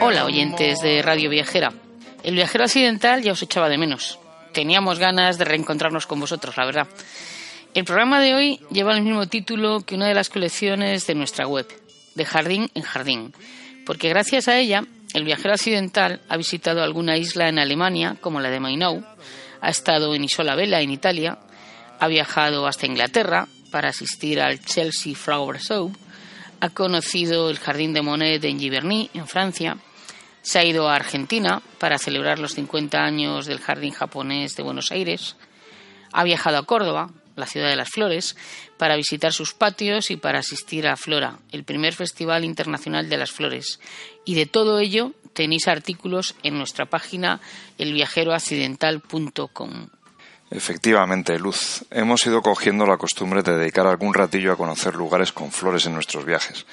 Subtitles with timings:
[0.00, 1.72] Hola, oyentes de Radio Viajera.
[2.24, 4.18] El viajero accidental ya os echaba de menos.
[4.52, 6.88] Teníamos ganas de reencontrarnos con vosotros, la verdad.
[7.72, 11.46] El programa de hoy lleva el mismo título que una de las colecciones de nuestra
[11.46, 11.68] web,
[12.16, 13.32] de jardín en jardín,
[13.86, 14.82] porque gracias a ella
[15.14, 19.04] el viajero accidental ha visitado alguna isla en Alemania, como la de Mainau,
[19.60, 21.38] ha estado en Isola Bella, en Italia,
[22.00, 25.92] ha viajado hasta Inglaterra, para asistir al Chelsea Flower Show,
[26.60, 29.76] ha conocido el Jardín de Monet en Giverny, en Francia,
[30.42, 34.92] se ha ido a Argentina para celebrar los 50 años del Jardín japonés de Buenos
[34.92, 35.36] Aires,
[36.12, 38.36] ha viajado a Córdoba, la ciudad de las flores,
[38.76, 43.30] para visitar sus patios y para asistir a Flora, el primer festival internacional de las
[43.30, 43.78] flores.
[44.24, 47.40] Y de todo ello tenéis artículos en nuestra página
[47.78, 49.88] elviajeroaccidental.com.
[50.50, 55.52] Efectivamente, Luz, hemos ido cogiendo la costumbre de dedicar algún ratillo a conocer lugares con
[55.52, 56.64] flores en nuestros viajes.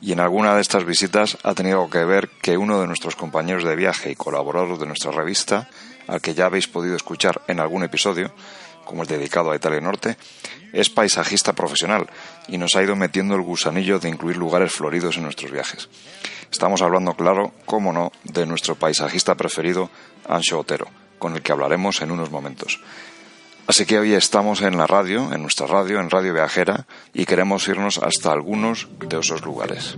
[0.00, 3.64] Y en alguna de estas visitas ha tenido que ver que uno de nuestros compañeros
[3.64, 5.68] de viaje y colaboradores de nuestra revista,
[6.06, 8.32] al que ya habéis podido escuchar en algún episodio,
[8.84, 10.16] como el dedicado a Italia Norte,
[10.72, 12.08] es paisajista profesional
[12.46, 15.88] y nos ha ido metiendo el gusanillo de incluir lugares floridos en nuestros viajes.
[16.50, 19.90] Estamos hablando, claro, cómo no, de nuestro paisajista preferido,
[20.28, 22.80] Ancho Otero con el que hablaremos en unos momentos.
[23.68, 27.68] Así que hoy estamos en la radio, en nuestra radio, en Radio Viajera, y queremos
[27.68, 29.96] irnos hasta algunos de esos lugares.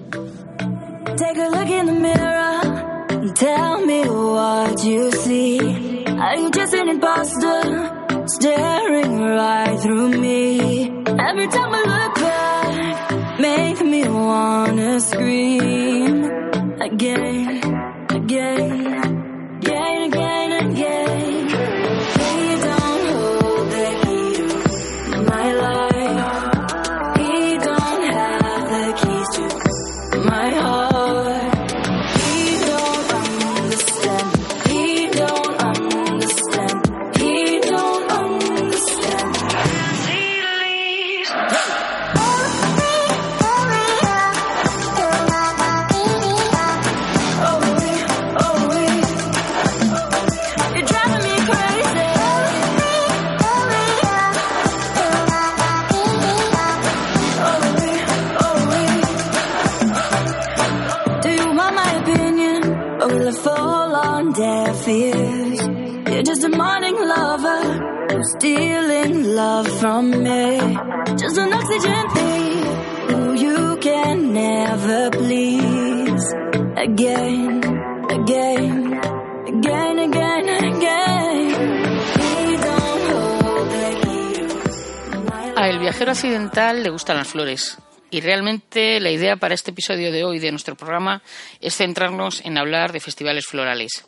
[16.82, 17.58] Again,
[18.10, 18.96] again,
[19.62, 20.41] again, again,
[20.82, 21.21] again.
[68.42, 70.58] Stealing love from me.
[71.16, 72.04] Just an oxygen
[73.08, 76.24] who you can never please.
[76.76, 77.62] Again,
[78.10, 78.98] again,
[79.46, 81.52] again, again, again.
[85.54, 87.78] A el viajero accidental le gustan las flores.
[88.10, 91.22] Y realmente la idea para este episodio de hoy de nuestro programa
[91.60, 94.04] es centrarnos en hablar de festivales florales.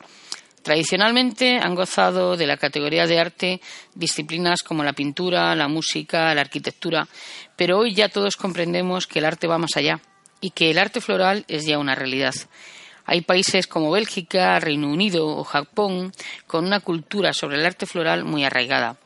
[0.64, 3.60] Tradicionalmente han gozado de la categoría de arte
[3.94, 7.06] disciplinas como la pintura, la música, la arquitectura,
[7.54, 10.00] pero hoy ya todos comprendemos que el arte va más allá
[10.40, 12.32] y que el arte floral es ya una realidad.
[13.04, 16.12] Hay países como Bélgica, Reino Unido o Japón
[16.46, 18.96] con una cultura sobre el arte floral muy arraigada.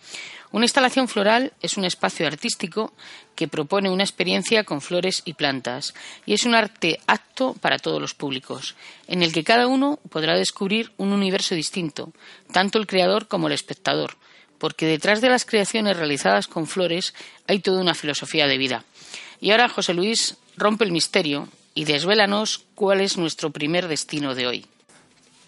[0.51, 2.93] Una instalación floral es un espacio artístico
[3.35, 5.95] que propone una experiencia con flores y plantas
[6.25, 8.75] y es un arte apto para todos los públicos,
[9.07, 12.13] en el que cada uno podrá descubrir un universo distinto,
[12.53, 14.17] tanto el creador como el espectador,
[14.59, 17.15] porque detrás de las creaciones realizadas con flores
[17.47, 18.85] hay toda una filosofía de vida.
[19.41, 24.47] Y ahora, José Luis, rompe el misterio y desvélanos cuál es nuestro primer destino de
[24.47, 24.67] hoy.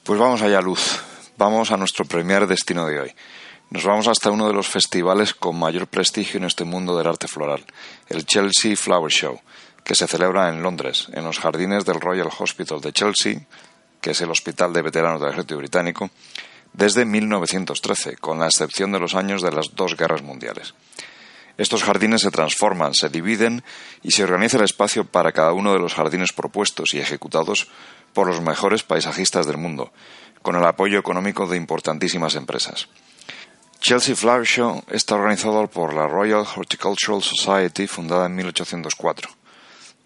[0.04, 1.00] Pues vamos allá, Luz.
[1.36, 3.14] Vamos a nuestro primer destino de hoy.
[3.70, 7.28] Nos vamos hasta uno de los festivales con mayor prestigio en este mundo del arte
[7.28, 7.64] floral,
[8.08, 9.40] el Chelsea Flower Show,
[9.84, 13.46] que se celebra en Londres, en los jardines del Royal Hospital de Chelsea,
[14.00, 16.10] que es el hospital de veteranos del ejército británico,
[16.72, 20.74] desde 1913, con la excepción de los años de las dos guerras mundiales.
[21.56, 23.62] Estos jardines se transforman, se dividen
[24.02, 27.68] y se organiza el espacio para cada uno de los jardines propuestos y ejecutados
[28.14, 29.92] por los mejores paisajistas del mundo,
[30.42, 32.88] con el apoyo económico de importantísimas empresas.
[33.80, 39.30] Chelsea Flower Show está organizado por la Royal Horticultural Society, fundada en 1804.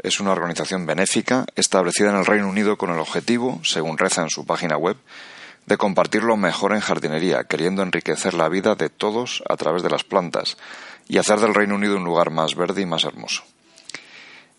[0.00, 4.30] Es una organización benéfica establecida en el Reino Unido con el objetivo, según reza en
[4.30, 4.96] su página web,
[5.66, 9.90] de compartir lo mejor en jardinería, queriendo enriquecer la vida de todos a través de
[9.90, 10.56] las plantas
[11.08, 13.42] y hacer del Reino Unido un lugar más verde y más hermoso.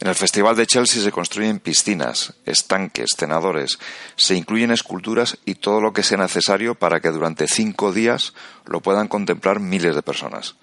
[0.01, 3.79] En el Festival de Chelsea se construyen piscinas, estanques, cenadores,
[4.17, 8.33] se incluyen esculturas y todo lo que sea necesario para que durante cinco días
[8.65, 10.55] lo puedan contemplar miles de personas.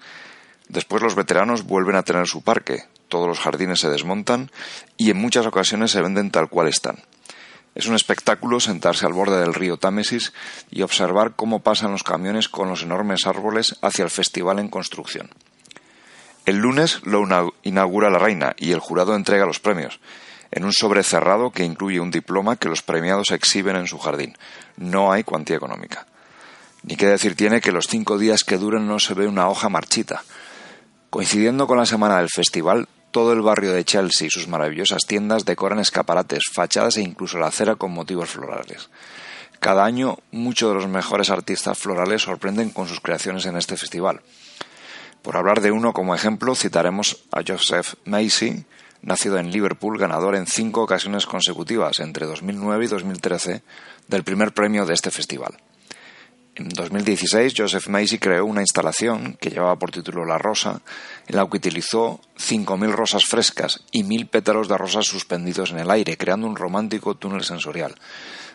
[0.69, 4.51] Después los veteranos vuelven a tener su parque, todos los jardines se desmontan
[4.97, 6.99] y en muchas ocasiones se venden tal cual están.
[7.73, 10.31] Es un espectáculo sentarse al borde del río Támesis
[10.69, 15.31] y observar cómo pasan los camiones con los enormes árboles hacia el festival en construcción.
[16.45, 17.25] El lunes lo
[17.63, 19.99] inaugura la reina y el jurado entrega los premios,
[20.51, 24.37] en un sobre cerrado que incluye un diploma que los premiados exhiben en su jardín.
[24.75, 26.05] No hay cuantía económica.
[26.83, 29.69] Ni qué decir tiene que los cinco días que duran no se ve una hoja
[29.69, 30.23] marchita.
[31.09, 35.45] Coincidiendo con la semana del festival, todo el barrio de Chelsea y sus maravillosas tiendas
[35.45, 38.89] decoran escaparates, fachadas e incluso la acera con motivos florales.
[39.59, 44.21] Cada año, muchos de los mejores artistas florales sorprenden con sus creaciones en este festival.
[45.23, 48.65] Por hablar de uno como ejemplo, citaremos a Joseph Macy,
[49.01, 53.63] nacido en Liverpool, ganador en cinco ocasiones consecutivas, entre 2009 y 2013,
[54.09, 55.57] del primer premio de este festival.
[56.55, 60.81] En 2016, Joseph Macy creó una instalación que llevaba por título La Rosa,
[61.25, 65.89] en la que utilizó 5.000 rosas frescas y 1.000 pétalos de rosas suspendidos en el
[65.89, 67.95] aire, creando un romántico túnel sensorial,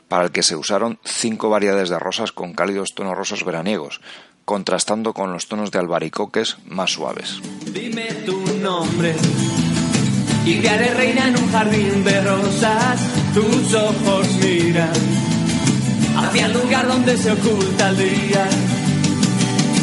[0.07, 4.01] para el que se usaron cinco variedades de rosas con cálidos tonos rosas veraniegos,
[4.49, 7.39] contrastando con los tonos de albaricoques más suaves.
[7.71, 9.15] Dime tu nombre
[10.47, 12.99] y te haré reina en un jardín de rosas.
[13.35, 14.91] Tus ojos miran
[16.17, 18.49] hacia el lugar donde se oculta el día.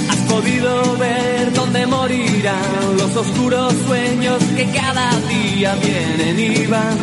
[0.09, 6.97] Has podido ver dónde morirán los oscuros sueños que cada día vienen y van.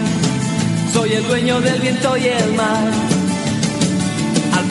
[0.93, 3.22] Soy el dueño del viento y el mar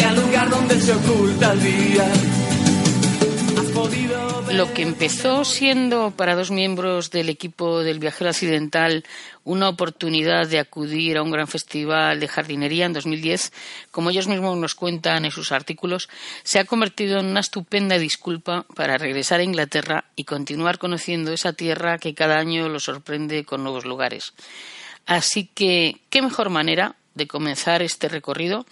[0.00, 2.12] lugar donde se oculta el día.
[4.52, 9.04] Lo que empezó siendo para dos miembros del equipo del viajero accidental
[9.44, 13.52] una oportunidad de acudir a un gran festival de jardinería en 2010,
[13.90, 16.08] como ellos mismos nos cuentan en sus artículos,
[16.42, 21.52] se ha convertido en una estupenda disculpa para regresar a Inglaterra y continuar conociendo esa
[21.54, 24.32] tierra que cada año los sorprende con nuevos lugares.
[25.06, 28.66] Así que, ¿qué mejor manera de comenzar este recorrido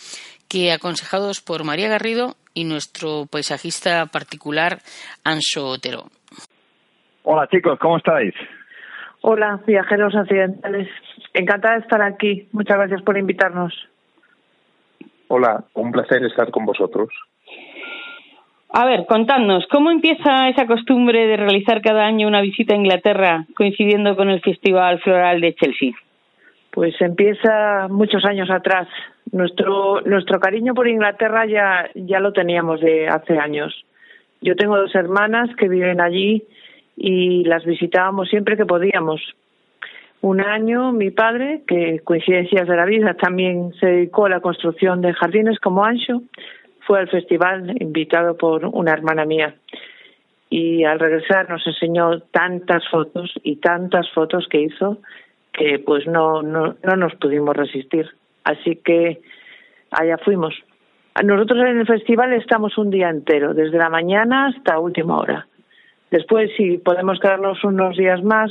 [0.51, 4.79] que aconsejados por María Garrido y nuestro paisajista particular,
[5.25, 6.11] Anso Otero.
[7.23, 8.35] Hola chicos, ¿cómo estáis?
[9.23, 10.89] Hola, viajeros accidentales.
[11.35, 12.49] Encantada de estar aquí.
[12.53, 13.73] Muchas gracias por invitarnos.
[15.29, 17.09] Hola, un placer estar con vosotros.
[18.73, 23.47] A ver, contadnos, ¿cómo empieza esa costumbre de realizar cada año una visita a Inglaterra
[23.57, 25.93] coincidiendo con el Festival Floral de Chelsea?
[26.73, 28.89] Pues empieza muchos años atrás.
[29.33, 30.03] Nuestro,
[30.41, 33.85] cariño por Inglaterra ya, ya lo teníamos de hace años.
[34.41, 36.45] Yo tengo dos hermanas que viven allí
[36.97, 39.21] y las visitábamos siempre que podíamos.
[40.23, 45.01] Un año mi padre, que coincidencias de la vida, también se dedicó a la construcción
[45.01, 46.23] de jardines como Ancho,
[46.87, 49.55] fue al festival invitado por una hermana mía.
[50.51, 54.99] Y al regresar nos enseñó tantas fotos y tantas fotos que hizo
[55.53, 58.09] que pues no, no, no nos pudimos resistir.
[58.45, 59.21] Así que
[59.91, 60.55] allá fuimos.
[61.23, 65.47] Nosotros en el festival estamos un día entero, desde la mañana hasta última hora.
[66.11, 68.51] Después, si podemos quedarnos unos días más,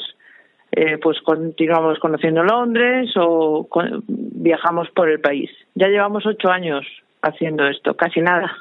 [0.72, 3.68] eh, pues continuamos conociendo Londres o
[4.08, 5.50] viajamos por el país.
[5.75, 6.86] Ya llevamos ocho años
[7.22, 8.56] haciendo esto, casi nada.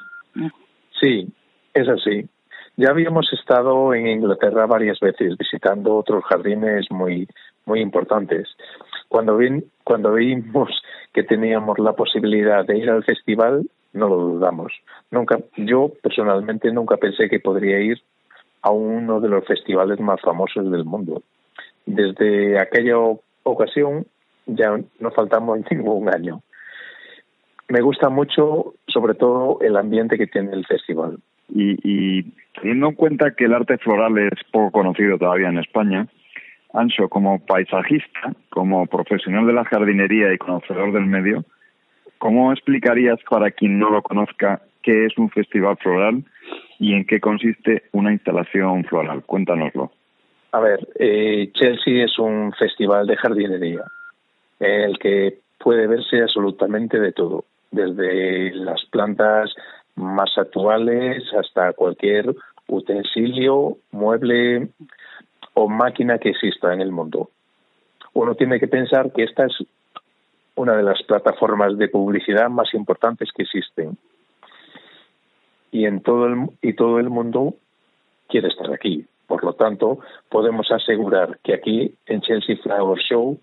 [1.00, 1.28] Sí,
[1.75, 2.28] es así.
[2.76, 7.28] Ya habíamos estado en Inglaterra varias veces visitando otros jardines muy
[7.68, 8.48] muy importantes.
[9.08, 9.38] Cuando,
[9.84, 10.70] cuando vimos
[11.12, 14.72] que teníamos la posibilidad de ir al festival, no lo dudamos.
[15.10, 18.00] Nunca, yo personalmente nunca pensé que podría ir
[18.62, 21.22] a uno de los festivales más famosos del mundo.
[21.87, 22.96] Desde aquella
[23.44, 24.06] ocasión
[24.46, 26.42] ya no faltamos ningún año.
[27.68, 31.18] Me gusta mucho, sobre todo, el ambiente que tiene el festival.
[31.50, 32.22] Y, y
[32.54, 36.08] teniendo en cuenta que el arte floral es poco conocido todavía en España,
[36.72, 41.44] Ancho, como paisajista, como profesional de la jardinería y conocedor del medio,
[42.18, 46.25] ¿cómo explicarías para quien no lo conozca qué es un festival floral
[46.78, 49.22] y en qué consiste una instalación floral?
[49.25, 49.90] Cuéntanoslo.
[50.52, 53.84] A ver, eh, Chelsea es un festival de jardinería
[54.60, 59.54] en el que puede verse absolutamente de todo, desde las plantas
[59.96, 62.34] más actuales hasta cualquier
[62.68, 64.68] utensilio, mueble
[65.60, 67.30] o máquina que exista en el mundo.
[68.14, 69.54] Uno tiene que pensar que esta es
[70.54, 73.98] una de las plataformas de publicidad más importantes que existen.
[75.72, 77.54] Y en todo el, y todo el mundo
[78.28, 79.04] quiere estar aquí.
[79.26, 79.98] Por lo tanto,
[80.28, 83.40] podemos asegurar que aquí en Chelsea Flower Show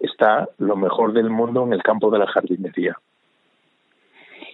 [0.00, 2.96] está lo mejor del mundo en el campo de la jardinería.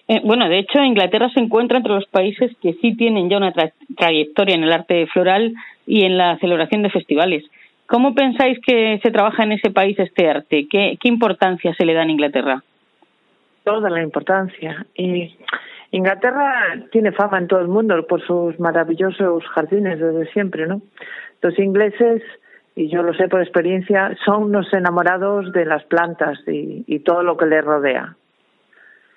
[0.06, 3.52] Eh, bueno, de hecho, Inglaterra se encuentra entre los países que sí tienen ya una
[3.96, 5.54] trayectoria en el arte floral
[5.86, 7.44] y en la celebración de festivales.
[7.86, 10.66] ¿Cómo pensáis que se trabaja en ese país este arte?
[10.70, 12.62] ¿Qué, qué importancia se le da en Inglaterra?
[13.62, 14.86] Toda la importancia.
[14.94, 15.36] Y
[15.90, 16.52] Inglaterra
[16.92, 20.82] tiene fama en todo el mundo por sus maravillosos jardines desde siempre, ¿no?
[21.40, 22.22] Los ingleses,
[22.74, 27.22] y yo lo sé por experiencia, son unos enamorados de las plantas y, y todo
[27.22, 28.16] lo que les rodea.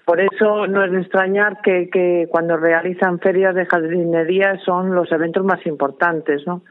[0.08, 5.44] Por eso no es de extrañar que, cuando realizan ferias de jardinería son los eventos
[5.44, 6.62] más importantes, ¿no?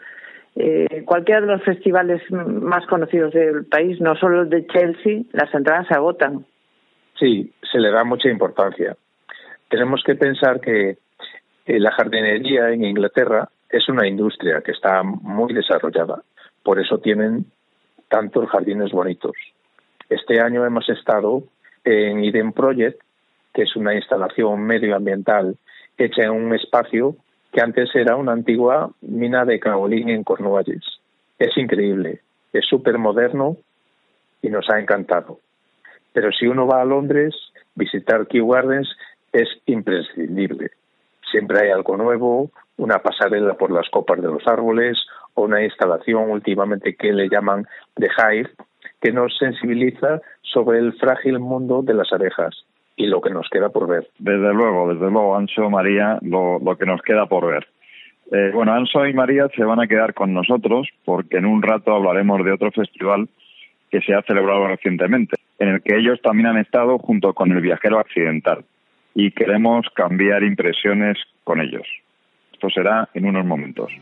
[0.55, 5.53] Eh, cualquiera de los festivales más conocidos del país, no solo el de Chelsea, las
[5.53, 6.47] entradas se agotan.
[7.21, 8.97] Sí, se le da mucha importancia.
[9.69, 10.97] Tenemos que pensar que
[11.67, 16.23] eh, la jardinería en Inglaterra es una industria que está muy desarrollada.
[16.63, 17.45] Por eso tienen
[18.09, 19.37] tantos jardines bonitos.
[20.09, 21.43] Este año hemos estado
[21.85, 23.03] en Eden Project,
[23.57, 25.57] que es una instalación medioambiental
[25.97, 27.17] hecha en un espacio
[27.51, 30.85] que antes era una antigua mina de caolín en Cornualles.
[31.39, 32.21] Es increíble,
[32.53, 33.57] es súper moderno
[34.43, 35.41] y nos ha encantado.
[36.13, 37.35] Pero si uno va a Londres,
[37.75, 38.95] visitar Kew Gardens
[39.33, 40.73] es imprescindible.
[41.31, 44.99] Siempre hay algo nuevo, una pasarela por las copas de los árboles
[45.33, 48.51] o una instalación últimamente que le llaman The Hive,
[49.01, 53.69] que nos sensibiliza sobre el frágil mundo de las abejas y lo que nos queda
[53.69, 54.09] por ver.
[54.19, 57.67] Desde luego, desde luego, Anso, María, lo, lo que nos queda por ver.
[58.33, 61.95] Eh, bueno, Anso y María se van a quedar con nosotros porque en un rato
[61.95, 63.29] hablaremos de otro festival
[63.91, 67.61] que se ha celebrado recientemente, en el que ellos también han estado junto con el
[67.61, 68.65] viajero accidental
[69.15, 71.87] y queremos cambiar impresiones con ellos.
[72.53, 73.93] Esto será en unos momentos.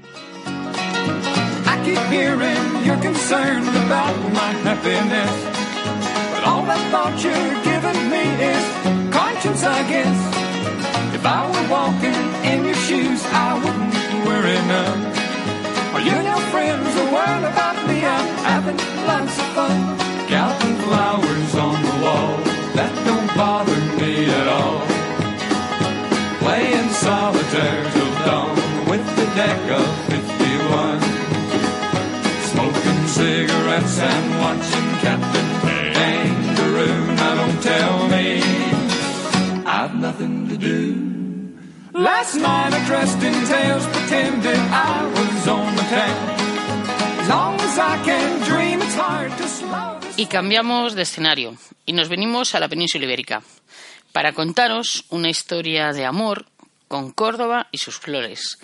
[6.46, 6.64] All
[9.66, 11.14] I guess.
[11.14, 12.18] If I were walking
[12.50, 15.13] in your shoes, I wouldn't worry none.
[50.16, 53.44] Y cambiamos de escenario y nos venimos a la península ibérica
[54.10, 56.46] para contaros una historia de amor
[56.88, 58.58] con Córdoba y sus flores,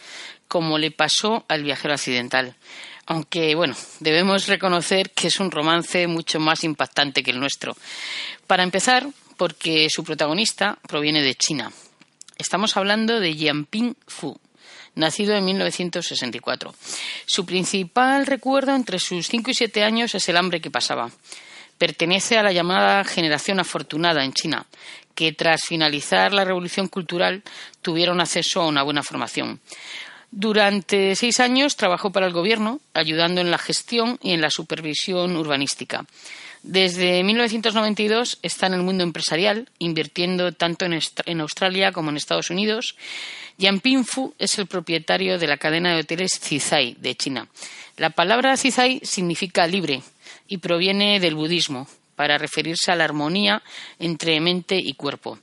[0.49, 2.57] como le pasó al viajero accidental.
[3.07, 7.77] Aunque, bueno, debemos reconocer que es un romance mucho más impactante que el nuestro.
[8.49, 9.07] Para empezar,
[9.37, 11.71] porque su protagonista proviene de China.
[12.41, 14.41] Estamos hablando de Jianping Fu,
[14.95, 16.75] nacido en 1964.
[17.27, 21.11] Su principal recuerdo entre sus 5 y 7 años es el hambre que pasaba.
[21.77, 24.65] Pertenece a la llamada generación afortunada en China,
[25.15, 27.43] que tras finalizar la revolución cultural
[27.83, 29.61] tuvieron acceso a una buena formación.
[30.31, 35.37] Durante seis años trabajó para el gobierno, ayudando en la gestión y en la supervisión
[35.37, 36.07] urbanística.
[36.63, 42.97] Desde 1992 está en el mundo empresarial, invirtiendo tanto en, Australia como en Estados Unidos.
[43.57, 47.49] Yang Pingfu es el propietario de la cadena de hoteles Cizai de China.
[47.97, 50.03] La palabra Cizai significa libre
[50.49, 51.87] y proviene del budismo,
[52.21, 53.63] para referirse a la armonía
[53.99, 55.39] entre mente y cuerpo.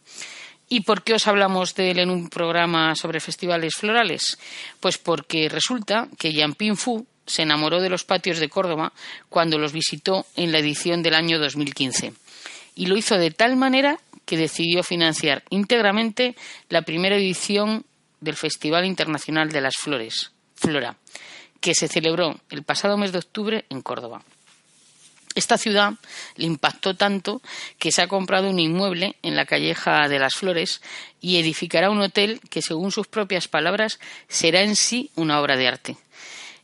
[0.69, 4.38] ¿Y por qué os hablamos de él en un programa sobre festivales florales?
[4.79, 8.93] Pues porque resulta que Yan Fu se enamoró de los patios de Córdoba
[9.29, 12.13] cuando los visitó en la edición del año 2015.
[12.75, 16.36] Y lo hizo de tal manera que decidió financiar íntegramente
[16.69, 17.86] la primera edición
[18.19, 20.98] del Festival Internacional de las Flores, Flora,
[21.62, 24.24] que se celebró el pasado mes de octubre en Córdoba.
[25.38, 25.93] Esta ciudad
[26.36, 27.43] le impactó tanto
[27.77, 30.81] que se ha comprado un inmueble en la calleja de las Flores
[31.22, 35.67] y edificará un hotel que, según sus propias palabras, será en sí una obra de
[35.67, 35.98] arte.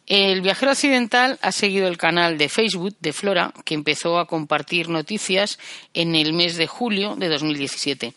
[0.05, 4.89] El viajero occidental ha seguido el canal de Facebook de Flora, que empezó a compartir
[4.89, 5.59] noticias
[5.93, 8.13] en el mes de julio de 2017.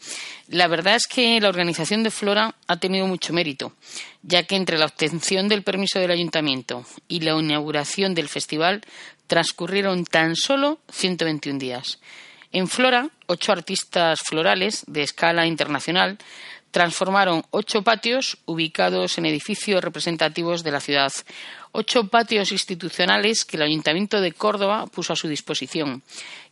[0.48, 3.72] La verdad es que la organización de Flora ha tenido mucho mérito,
[4.22, 8.82] ya que entre la obtención del permiso del ayuntamiento y la inauguración del festival
[9.28, 12.00] transcurrieron tan solo 121 días.
[12.50, 16.18] En Flora, ocho artistas florales de escala internacional
[16.76, 21.10] transformaron ocho patios ubicados en edificios representativos de la ciudad,
[21.72, 26.02] ocho patios institucionales que el Ayuntamiento de Córdoba puso a su disposición.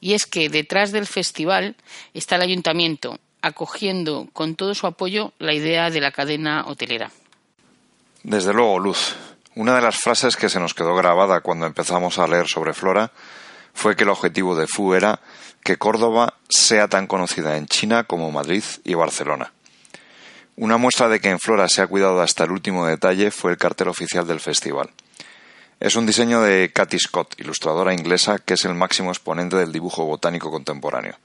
[0.01, 1.77] Y es que detrás del festival
[2.15, 7.11] está el Ayuntamiento, acogiendo con todo su apoyo la idea de la cadena hotelera.
[8.23, 9.17] Desde luego, Luz.
[9.57, 13.13] Una de las frases que se nos quedó grabada cuando empezamos a leer sobre Flora
[13.75, 15.21] fue que el objetivo de FU era
[15.63, 19.53] que Córdoba sea tan conocida en China como Madrid y Barcelona.
[20.57, 23.59] Una muestra de que en Flora se ha cuidado hasta el último detalle fue el
[23.59, 24.91] cartel oficial del festival.
[25.81, 30.05] Es un diseño de Cathy Scott, ilustradora inglesa, que es el máximo exponente del dibujo
[30.05, 31.17] botánico contemporáneo.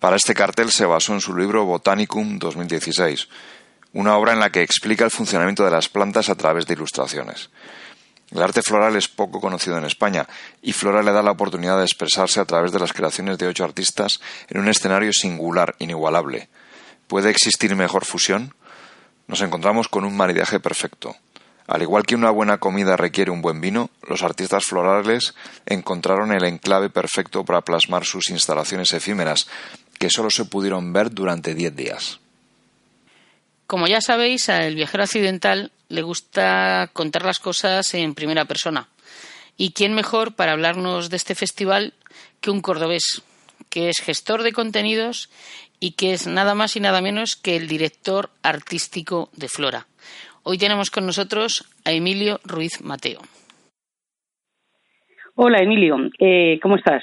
[0.00, 3.28] Para este cartel se basó en su libro Botanicum 2016,
[3.92, 7.50] una obra en la que explica el funcionamiento de las plantas a través de ilustraciones.
[8.32, 10.26] El arte floral es poco conocido en España
[10.62, 13.64] y Flora le da la oportunidad de expresarse a través de las creaciones de ocho
[13.64, 16.48] artistas en un escenario singular, inigualable.
[17.08, 18.54] ¿Puede existir mejor fusión?
[19.26, 21.16] Nos encontramos con un maridaje perfecto.
[21.66, 25.34] Al igual que una buena comida requiere un buen vino, los artistas florales
[25.66, 29.48] encontraron el enclave perfecto para plasmar sus instalaciones efímeras,
[29.98, 32.20] que solo se pudieron ver durante diez días.
[33.66, 38.88] Como ya sabéis, al viajero occidental le gusta contar las cosas en primera persona.
[39.56, 41.94] ¿Y quién mejor para hablarnos de este festival
[42.40, 43.22] que un cordobés,
[43.68, 45.28] que es gestor de contenidos
[45.80, 49.86] y que es nada más y nada menos que el director artístico de Flora?
[50.42, 53.20] Hoy tenemos con nosotros a Emilio Ruiz Mateo.
[55.34, 57.02] Hola Emilio, eh, ¿cómo estás?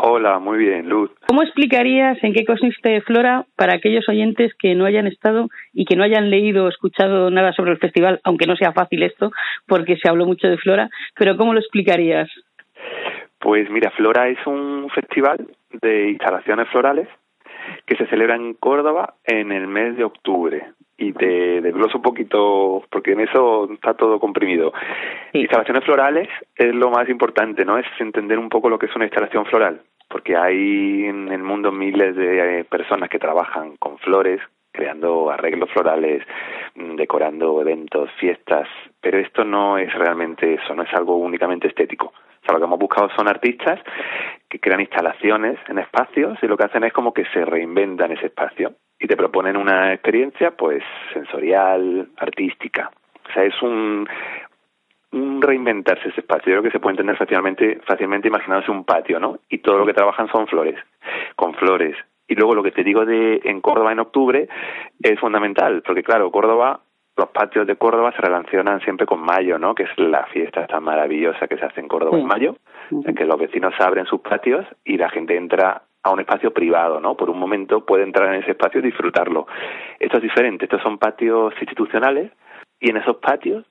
[0.00, 1.10] Hola, muy bien, Luz.
[1.26, 5.96] ¿Cómo explicarías en qué consiste Flora para aquellos oyentes que no hayan estado y que
[5.96, 9.32] no hayan leído o escuchado nada sobre el festival, aunque no sea fácil esto,
[9.66, 12.30] porque se habló mucho de Flora, pero ¿cómo lo explicarías?
[13.40, 15.48] Pues mira, Flora es un festival
[15.82, 17.08] de instalaciones florales
[17.86, 20.72] que se celebra en Córdoba en el mes de octubre.
[20.96, 24.72] Y te desgloso un poquito, porque en eso está todo comprimido.
[25.32, 27.78] Instalaciones florales es lo más importante, ¿no?
[27.78, 31.70] Es entender un poco lo que es una instalación floral, porque hay en el mundo
[31.70, 34.40] miles de eh, personas que trabajan con flores,
[34.72, 36.24] creando arreglos florales,
[36.74, 38.68] mm, decorando eventos, fiestas,
[39.00, 42.12] pero esto no es realmente eso, no es algo únicamente estético
[42.46, 43.80] lo que hemos buscado son artistas
[44.48, 48.26] que crean instalaciones en espacios y lo que hacen es como que se reinventan ese
[48.26, 52.90] espacio y te proponen una experiencia pues sensorial, artística.
[53.28, 54.08] O sea, es un,
[55.12, 56.52] un reinventarse ese espacio.
[56.52, 59.38] Yo creo que se puede entender fácilmente, fácilmente imaginándose un patio, ¿no?
[59.48, 60.76] Y todo lo que trabajan son flores,
[61.36, 61.96] con flores.
[62.26, 64.48] Y luego lo que te digo de en Córdoba en octubre
[65.02, 66.80] es fundamental, porque claro, Córdoba
[67.18, 69.74] los patios de Córdoba se relacionan siempre con mayo, ¿no?
[69.74, 72.56] Que es la fiesta tan maravillosa que se hace en Córdoba en mayo,
[72.90, 77.00] en que los vecinos abren sus patios y la gente entra a un espacio privado,
[77.00, 77.16] ¿no?
[77.16, 79.48] Por un momento puede entrar en ese espacio y disfrutarlo.
[79.98, 82.30] Esto es diferente, estos son patios institucionales
[82.78, 83.66] y en esos patios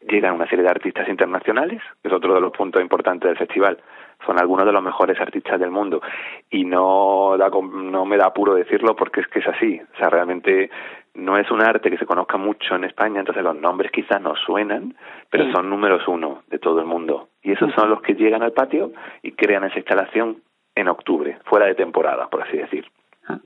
[0.00, 3.78] llegan una serie de artistas internacionales, que es otro de los puntos importantes del festival.
[4.26, 6.02] Son algunos de los mejores artistas del mundo
[6.50, 9.80] y no da, no me da apuro decirlo porque es que es así.
[9.94, 10.70] O sea, realmente
[11.14, 14.34] no es un arte que se conozca mucho en España, entonces los nombres quizás no
[14.36, 14.94] suenan,
[15.30, 17.28] pero son números uno de todo el mundo.
[17.42, 20.42] Y esos son los que llegan al patio y crean esa instalación
[20.74, 22.84] en octubre, fuera de temporada, por así decir.
[23.26, 23.40] Ah.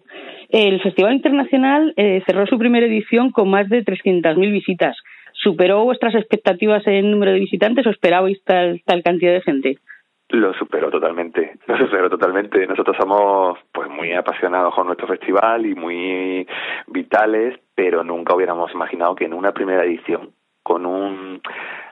[0.50, 4.96] El Festival Internacional eh, cerró su primera edición con más de 300.000 visitas.
[5.32, 9.78] ¿Superó vuestras expectativas en número de visitantes o esperabais tal, tal cantidad de gente?
[10.32, 12.66] Lo superó totalmente, lo superó totalmente.
[12.66, 16.48] Nosotros somos pues muy apasionados con nuestro festival y muy
[16.86, 20.30] vitales, pero nunca hubiéramos imaginado que en una primera edición,
[20.62, 21.42] con un...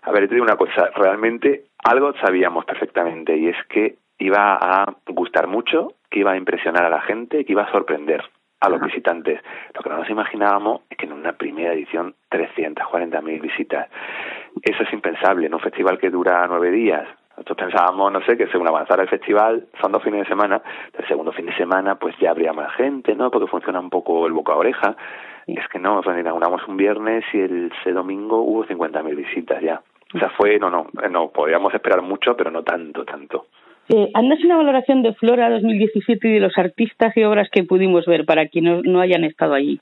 [0.02, 4.86] A ver, te digo una cosa, realmente algo sabíamos perfectamente y es que iba a
[5.08, 8.24] gustar mucho, que iba a impresionar a la gente, que iba a sorprender
[8.60, 9.42] a los visitantes.
[9.74, 13.90] Lo que no nos imaginábamos es que en una primera edición 340.000 visitas.
[14.62, 17.06] Eso es impensable en un festival que dura nueve días,
[17.40, 20.60] Nosotros pensábamos, no sé, que según avanzara el festival, son dos fines de semana,
[20.92, 23.30] el segundo fin de semana pues ya habría más gente, ¿no?
[23.30, 24.94] Porque funciona un poco el boca a oreja.
[25.46, 29.62] Y es que no, nos inauguramos un viernes y el ese domingo hubo 50.000 visitas
[29.62, 29.80] ya.
[30.14, 33.46] O sea, fue, no, no, no, podíamos esperar mucho, pero no tanto, tanto.
[33.88, 38.04] Eh, Andas una valoración de Flora 2017 y de los artistas y obras que pudimos
[38.04, 39.80] ver para quienes no hayan estado allí.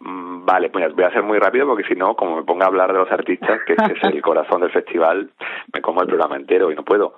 [0.00, 2.68] Mm, Vale, pues voy a ser muy rápido porque si no, como me ponga a
[2.68, 5.30] hablar de los artistas, que ese es el corazón del festival,
[5.72, 7.14] me como el programa entero y no puedo.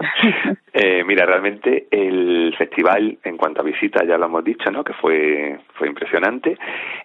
[0.72, 4.82] eh, mira, realmente el festival, en cuanto a visitas, ya lo hemos dicho, ¿no?
[4.82, 6.56] Que fue fue impresionante.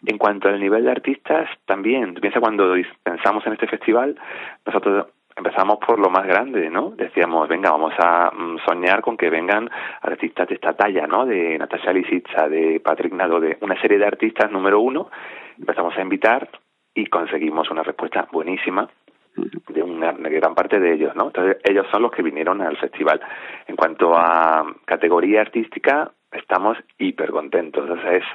[0.05, 2.13] En cuanto al nivel de artistas, también.
[2.13, 2.73] Tú piensas cuando
[3.03, 4.15] pensamos en este festival,
[4.65, 5.07] nosotros
[5.39, 6.91] empezamos por lo más grande, ¿no?
[6.91, 9.69] Decíamos, venga, vamos a mm, soñar con que vengan
[10.01, 11.25] artistas de esta talla, ¿no?
[11.25, 15.09] De Natasha Lisitsa, de Patrick Nado, de una serie de artistas número uno.
[15.57, 16.49] Empezamos a invitar
[16.93, 18.87] y conseguimos una respuesta buenísima
[19.69, 21.27] de una gran parte de ellos, ¿no?
[21.27, 23.21] Entonces ellos son los que vinieron al festival.
[23.67, 27.89] En cuanto a categoría artística, estamos hiper contentos.
[27.89, 28.25] O sea, es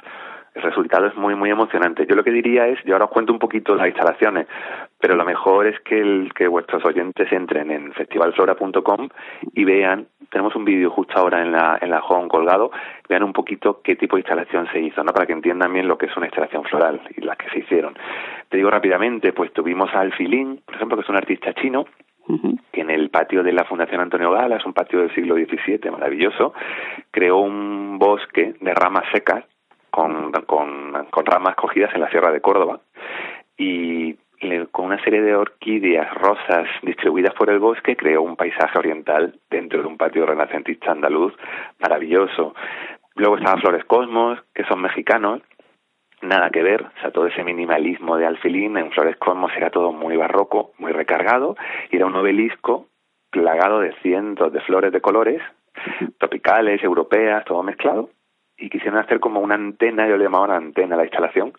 [0.55, 2.05] el resultado es muy muy emocionante.
[2.07, 4.47] Yo lo que diría es, yo ahora os cuento un poquito las instalaciones,
[4.99, 9.09] pero lo mejor es que el, que vuestros oyentes entren en festivalflora.com
[9.53, 12.71] y vean, tenemos un vídeo justo ahora en la en la home colgado,
[13.09, 15.11] vean un poquito qué tipo de instalación se hizo, ¿no?
[15.11, 17.93] Para que entiendan bien lo que es una instalación floral y las que se hicieron.
[18.47, 21.85] Te digo rápidamente, pues tuvimos a Alfilín, por ejemplo, que es un artista chino,
[22.71, 25.91] que en el patio de la Fundación Antonio Gala, es un patio del siglo XVII
[25.91, 26.53] maravilloso,
[27.11, 29.43] creó un bosque de ramas secas
[29.95, 32.81] con, ramas cogidas en la Sierra de Córdoba
[33.57, 34.15] y
[34.71, 39.81] con una serie de orquídeas rosas distribuidas por el bosque creó un paisaje oriental dentro
[39.81, 41.33] de un patio renacentista andaluz
[41.79, 42.53] maravilloso.
[43.15, 45.41] Luego estaba Flores Cosmos, que son mexicanos,
[46.21, 49.93] nada que ver, o sea, todo ese minimalismo de alfilín en Flores Cosmos era todo
[49.93, 51.55] muy barroco, muy recargado,
[51.89, 52.87] y era un obelisco
[53.31, 55.41] plagado de cientos de flores de colores,
[56.19, 58.09] tropicales, europeas, todo mezclado,
[58.57, 61.53] y quisieron hacer como una antena, yo le llamaba una antena a la instalación,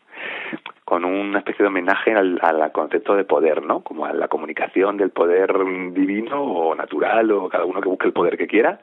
[0.85, 3.81] con una especie de homenaje al, al concepto de poder, ¿no?
[3.81, 5.53] Como a la comunicación del poder
[5.93, 8.81] divino o natural o cada uno que busque el poder que quiera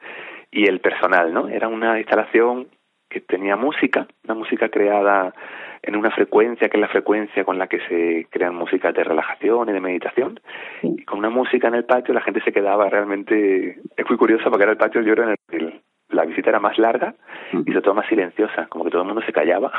[0.52, 1.48] y el personal, ¿no?
[1.48, 2.68] Era una instalación
[3.10, 5.34] que tenía música, una música creada
[5.84, 9.70] en una frecuencia que es la frecuencia con la que se crean músicas de relajación
[9.70, 10.40] y de meditación
[10.82, 14.50] y con una música en el patio la gente se quedaba realmente es muy curioso
[14.50, 15.82] porque era el patio yo creo en el,
[16.34, 17.16] visita era más larga
[17.52, 19.72] y sobre todo más silenciosa, como que todo el mundo se callaba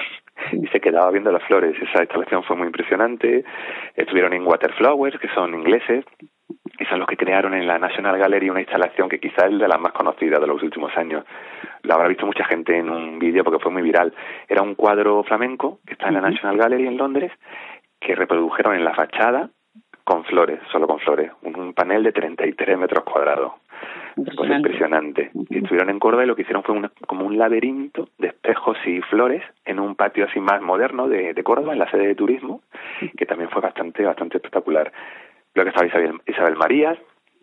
[0.52, 1.76] y se quedaba viendo las flores.
[1.80, 3.44] Esa instalación fue muy impresionante.
[3.96, 6.04] Estuvieron en Waterflowers, que son ingleses,
[6.78, 9.68] y son los que crearon en la National Gallery una instalación que quizás es de
[9.68, 11.24] las más conocidas de los últimos años.
[11.82, 14.12] Lo habrá visto mucha gente en un vídeo porque fue muy viral.
[14.48, 17.32] Era un cuadro flamenco que está en la National Gallery en Londres
[18.00, 19.50] que reprodujeron en la fachada
[20.04, 23.52] con flores, solo con flores, un, panel de 33 metros cuadrados.
[24.36, 25.30] Cosa impresionante.
[25.50, 28.76] Y estuvieron en Córdoba y lo que hicieron fue una- como un laberinto de espejos
[28.86, 32.14] y flores en un patio así más moderno de, de Córdoba, en la sede de
[32.14, 32.60] turismo,
[33.16, 34.92] que también fue bastante, bastante espectacular.
[35.54, 36.98] Luego estaba Isabel, Isabel Marías,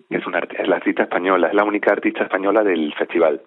[0.09, 3.41] que es, una, es la artista española, es la única artista española del festival.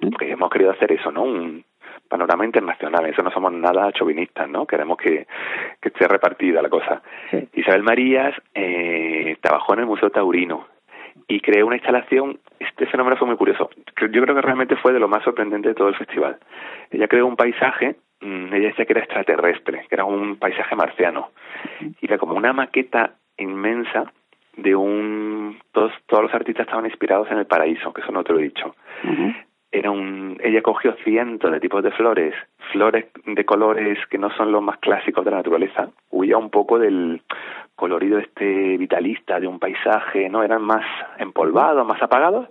[0.00, 1.22] Porque hemos querido hacer eso, ¿no?
[1.22, 1.64] Un
[2.08, 3.06] panorama internacional.
[3.06, 4.66] Eso no somos nada chauvinistas, ¿no?
[4.66, 5.26] Queremos que,
[5.80, 7.02] que esté repartida la cosa.
[7.54, 10.66] Isabel Marías eh, trabajó en el Museo Taurino
[11.28, 12.38] y creó una instalación.
[12.58, 13.70] Este fenómeno fue muy curioso.
[14.10, 16.38] Yo creo que realmente fue de lo más sorprendente de todo el festival.
[16.90, 21.30] Ella creó un paisaje, mm, ella decía que era extraterrestre, que era un paisaje marciano.
[21.80, 24.12] Y era como una maqueta inmensa
[24.56, 25.58] de un.
[25.72, 28.44] Todos, todos los artistas estaban inspirados en el paraíso, que eso no te lo he
[28.44, 28.74] dicho.
[29.76, 32.34] Era un, ella cogió cientos de tipos de flores,
[32.72, 35.90] flores de colores que no son los más clásicos de la naturaleza.
[36.10, 37.20] Huía un poco del
[37.74, 40.42] colorido este vitalista de un paisaje, ¿no?
[40.42, 40.82] Eran más
[41.18, 42.48] empolvados, más apagados.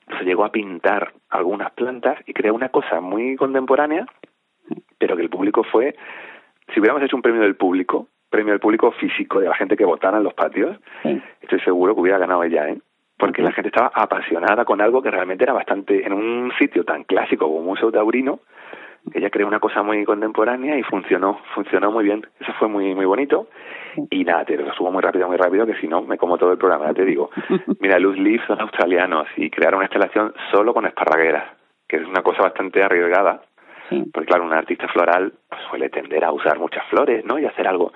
[0.00, 4.04] Entonces llegó a pintar algunas plantas y creó una cosa muy contemporánea,
[4.98, 5.94] pero que el público fue,
[6.72, 9.84] si hubiéramos hecho un premio del público, premio del público físico de la gente que
[9.84, 10.76] votara en los patios,
[11.40, 12.78] estoy seguro que hubiera ganado ella, ¿eh?
[13.16, 17.04] Porque la gente estaba apasionada con algo que realmente era bastante, en un sitio tan
[17.04, 18.40] clásico como un Museo Taurino,
[19.12, 22.26] ella creó una cosa muy contemporánea y funcionó, funcionó muy bien.
[22.40, 23.48] Eso fue muy muy bonito.
[24.10, 26.52] Y nada, te lo subo muy rápido, muy rápido, que si no me como todo
[26.52, 27.30] el programa, ya te digo.
[27.80, 31.44] Mira, Luz Leaf son australianos y crearon una instalación solo con esparragueras,
[31.86, 33.42] que es una cosa bastante arriesgada.
[34.12, 37.38] Porque claro, un artista floral pues, suele tender a usar muchas flores, ¿no?
[37.38, 37.92] Y hacer algo.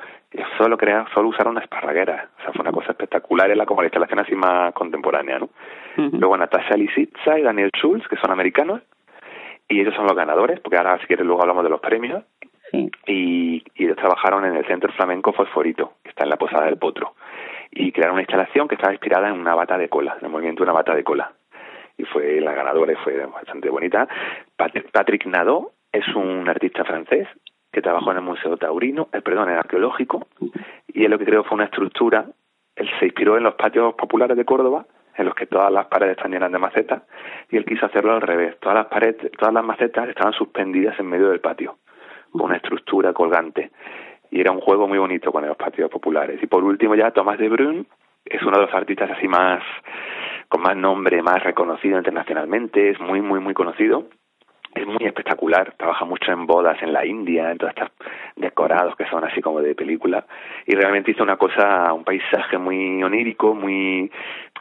[0.58, 2.28] Solo crearon, solo usaron una esparraguera.
[2.38, 5.48] O sea, fue una cosa espectacular, era como la instalación así más contemporánea, ¿no?
[5.96, 8.82] Luego Natasha Lisitsa y Daniel Schulz, que son americanos,
[9.68, 12.24] y ellos son los ganadores, porque ahora si quieres luego hablamos de los premios.
[12.72, 16.76] Y, y ellos trabajaron en el Centro Flamenco Fosforito, que está en la Posada del
[16.76, 17.14] Potro.
[17.70, 20.62] y crearon una instalación que estaba inspirada en una bata de cola, en el movimiento
[20.62, 21.32] de una bata de cola.
[21.96, 24.06] Y fue la ganadora y fue bastante bonita.
[24.56, 27.26] Patrick Nadeau es un artista francés
[27.72, 30.26] que trabajó en el Museo Taurino, eh, perdón, en el arqueológico,
[30.86, 32.26] y él lo que creó fue una estructura,
[32.74, 36.16] él se inspiró en los patios populares de Córdoba, en los que todas las paredes
[36.16, 37.02] están llenas de macetas,
[37.50, 38.58] y él quiso hacerlo al revés.
[38.60, 41.78] Todas las paredes, todas las macetas estaban suspendidas en medio del patio,
[42.30, 43.72] con una estructura colgante.
[44.30, 46.40] Y era un juego muy bonito con los patios populares.
[46.42, 47.86] Y por último ya Tomás de Brun
[48.24, 49.62] es uno de los artistas así más,
[50.48, 54.04] con más nombre, más reconocido internacionalmente, es muy, muy, muy conocido
[54.78, 57.90] es muy espectacular, trabaja mucho en bodas en la India, en todos estos
[58.36, 60.24] decorados que son así como de película,
[60.66, 64.10] y realmente hizo una cosa, un paisaje muy onírico, muy...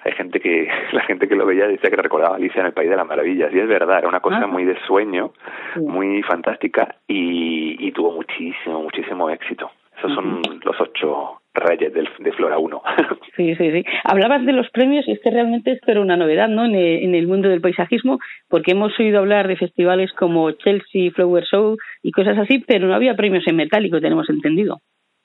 [0.04, 2.90] Hay gente que, la gente que lo veía dice que recordaba Alicia en el País
[2.90, 5.32] de las Maravillas, y es verdad, era una cosa muy de sueño,
[5.76, 9.72] muy fantástica, y, y tuvo muchísimo, muchísimo éxito.
[9.98, 12.82] Esos son los ocho reyes del, de Flora 1.
[13.36, 13.84] Sí, sí, sí.
[14.04, 16.66] Hablabas de los premios y es que realmente esto era una novedad, ¿no?
[16.66, 18.18] En el, en el mundo del paisajismo,
[18.50, 22.96] porque hemos oído hablar de festivales como Chelsea Flower Show y cosas así, pero no
[22.96, 24.80] había premios en metálico, tenemos entendido.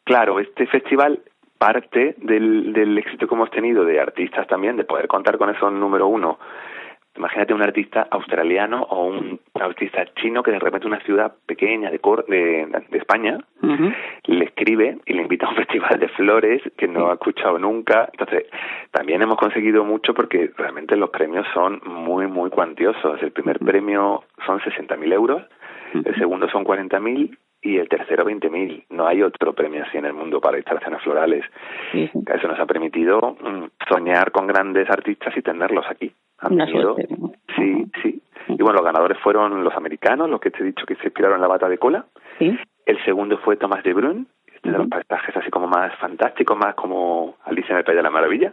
[0.04, 1.20] Claro, este festival
[1.56, 5.72] parte del, del éxito que hemos tenido de artistas también, de poder contar con esos
[5.72, 6.38] número uno.
[7.16, 11.98] Imagínate un artista australiano o un artista chino que de repente una ciudad pequeña de,
[11.98, 13.38] Cor- de, de España
[14.24, 18.08] le escribe y le invita a un festival de flores que no ha escuchado nunca.
[18.12, 18.46] Entonces,
[18.90, 23.22] también hemos conseguido mucho porque realmente los premios son muy, muy cuantiosos.
[23.22, 25.42] El primer premio son 60.000 euros,
[25.92, 28.86] el segundo son 40.000 y el tercero 20.000.
[28.90, 31.44] No hay otro premio así en el mundo para instalaciones florales.
[32.26, 36.12] Eso nos ha permitido mm, soñar con grandes artistas y tenerlos aquí.
[36.50, 37.14] Una venido- suerte.
[37.18, 37.32] ¿no?
[37.56, 38.22] Sí, sí.
[38.48, 41.36] Y bueno, los ganadores fueron los americanos, los que te he dicho que se inspiraron
[41.36, 42.06] en la bata de cola.
[42.38, 42.56] Sí.
[42.86, 46.74] El segundo fue Tomás de Brun, este de los paisajes así como más fantásticos, más
[46.74, 48.52] como Alicia en el País de la Maravilla.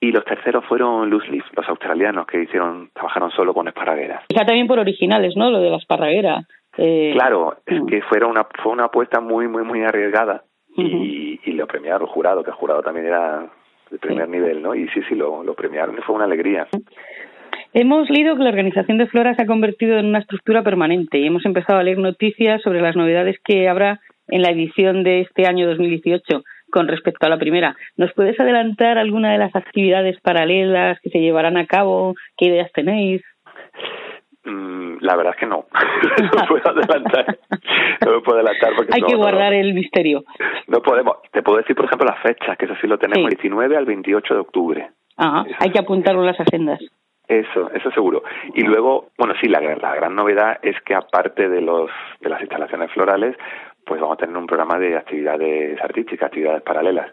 [0.00, 4.24] Y los terceros fueron Loose Leaf, los australianos que hicieron, trabajaron solo con esparragueras.
[4.28, 5.50] Quizá también por originales, ¿no?
[5.50, 6.40] Lo de la esparraguera.
[6.78, 10.44] Eh, Claro, es que fuera una, fue una apuesta muy, muy, muy arriesgada
[10.76, 13.46] y, y lo premiaron el jurado, que el jurado también era
[13.90, 14.74] de primer nivel, ¿no?
[14.74, 16.68] Y sí, sí, lo, premiaron fue una alegría.
[17.74, 21.26] Hemos leído que la organización de Flora se ha convertido en una estructura permanente y
[21.26, 25.46] hemos empezado a leer noticias sobre las novedades que habrá en la edición de este
[25.46, 27.76] año 2018 con respecto a la primera.
[27.96, 32.14] ¿Nos puedes adelantar alguna de las actividades paralelas que se llevarán a cabo?
[32.36, 33.22] ¿Qué ideas tenéis?
[34.50, 35.66] Mm, la verdad es que no.
[36.34, 37.38] no puedo adelantar.
[38.06, 40.24] No puedo adelantar porque Hay no, que no- guardar el misterio.
[40.66, 41.18] No podemos.
[41.32, 43.36] Te puedo decir, por ejemplo, las fechas, que eso sí lo tenemos, Sí.
[43.36, 44.90] 19 al 28 de octubre.
[45.16, 46.80] Ajá, hay que apuntarlo en las agendas.
[47.26, 48.22] Eso, eso seguro.
[48.54, 52.40] Y luego, bueno, sí, la, la gran novedad es que aparte de los de las
[52.40, 53.36] instalaciones florales,
[53.84, 57.12] pues vamos a tener un programa de actividades artísticas, actividades paralelas,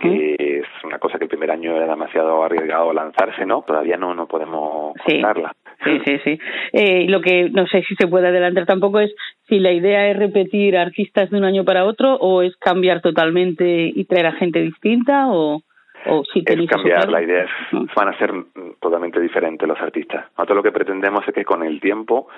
[0.00, 3.62] que es una cosa que el primer año era demasiado arriesgado lanzarse, ¿no?
[3.62, 5.14] Todavía no no podemos Sí.
[5.20, 5.52] contarla.
[5.82, 6.38] Sí, sí, sí.
[6.72, 9.14] Eh, lo que no sé si se puede adelantar tampoco es
[9.48, 13.92] si la idea es repetir artistas de un año para otro o es cambiar totalmente
[13.94, 15.62] y traer a gente distinta o,
[16.06, 17.50] o si es tenéis eso cambiar, la idea es,
[17.94, 20.26] van a ser mm, totalmente diferentes los artistas.
[20.36, 22.28] Nosotros lo que pretendemos es que con el tiempo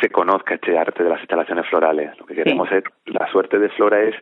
[0.00, 2.18] se conozca este arte de las instalaciones florales.
[2.18, 4.14] Lo que queremos es, la suerte de Flora es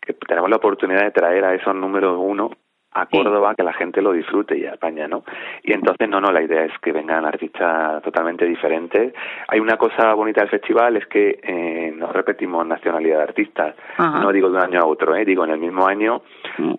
[0.00, 2.50] que tenemos la oportunidad de traer a esos números uno
[2.94, 5.24] a Córdoba, que la gente lo disfrute y a España, ¿no?
[5.62, 9.14] Y entonces, no, no, la idea es que vengan artistas totalmente diferentes.
[9.48, 13.74] Hay una cosa bonita del festival, es que eh, no repetimos nacionalidad de artistas.
[13.96, 14.20] Ajá.
[14.20, 15.24] No digo de un año a otro, ¿eh?
[15.24, 16.22] Digo, en el mismo año,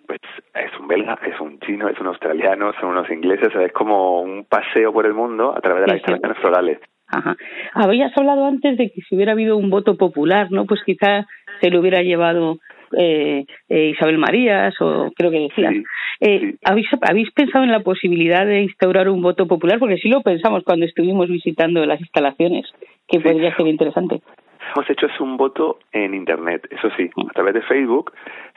[0.06, 0.20] pues
[0.54, 3.72] es un belga, es un chino, es un australiano, son unos ingleses, o sea, es
[3.72, 6.12] como un paseo por el mundo a través de las Sí, sí.
[6.12, 6.78] instalaciones florales.
[7.08, 7.36] Ajá.
[7.74, 10.64] Habías hablado antes de que si hubiera habido un voto popular, ¿no?
[10.64, 11.26] Pues quizá
[11.60, 12.58] se lo hubiera llevado
[12.96, 15.74] eh, eh, Isabel Marías o creo que decías.
[16.20, 19.78] Eh, ¿habéis, ¿Habéis pensado en la posibilidad de instaurar un voto popular?
[19.78, 22.66] Porque sí lo pensamos cuando estuvimos visitando las instalaciones,
[23.08, 24.20] que podría ser interesante.
[24.74, 28.12] Hemos hecho es un voto en Internet, eso sí, a través de Facebook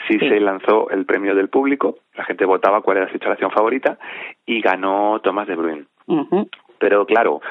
[0.08, 4.00] sí, se lanzó el premio del público, la gente votaba cuál era su instalación favorita
[4.46, 5.86] y ganó Tomás de Bruin.
[6.80, 7.42] Pero claro,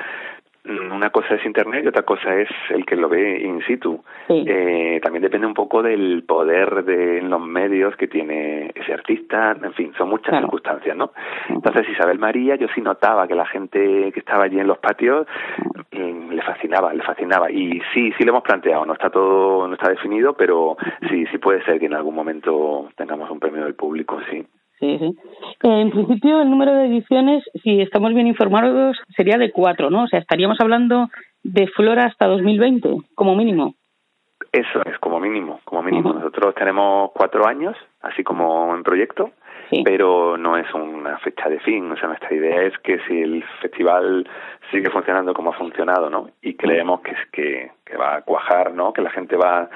[0.69, 4.03] una cosa es Internet y otra cosa es el que lo ve in situ.
[4.29, 9.73] Eh, también depende un poco del poder de los medios que tiene ese artista, en
[9.75, 11.13] fin, son muchas circunstancias, ¿no?
[11.49, 15.27] Entonces Isabel María, yo sí notaba que la gente que estaba allí en los patios
[15.93, 17.51] mm, le fascinaba, le fascinaba.
[17.51, 20.77] Y sí, sí lo hemos planteado, no está todo, no está definido, pero
[21.09, 24.45] sí, sí puede ser que en algún momento tengamos un premio del público, sí.
[24.79, 25.17] Sí, sí.
[25.63, 30.05] En principio, el número de ediciones, si estamos bien informados, sería de cuatro, ¿no?
[30.05, 31.09] O sea, estaríamos hablando
[31.43, 33.75] de Flora hasta 2020, como mínimo.
[34.53, 36.13] Eso es, como mínimo, como mínimo.
[36.13, 39.31] Nosotros tenemos cuatro años, así como en proyecto,
[39.85, 41.91] pero no es una fecha de fin.
[41.91, 44.29] O sea, nuestra idea es que si el festival
[44.71, 46.31] sigue funcionando como ha funcionado, ¿no?
[46.43, 48.93] Y creemos que, que, que va a cuajar, ¿no?
[48.93, 49.69] Que la gente va a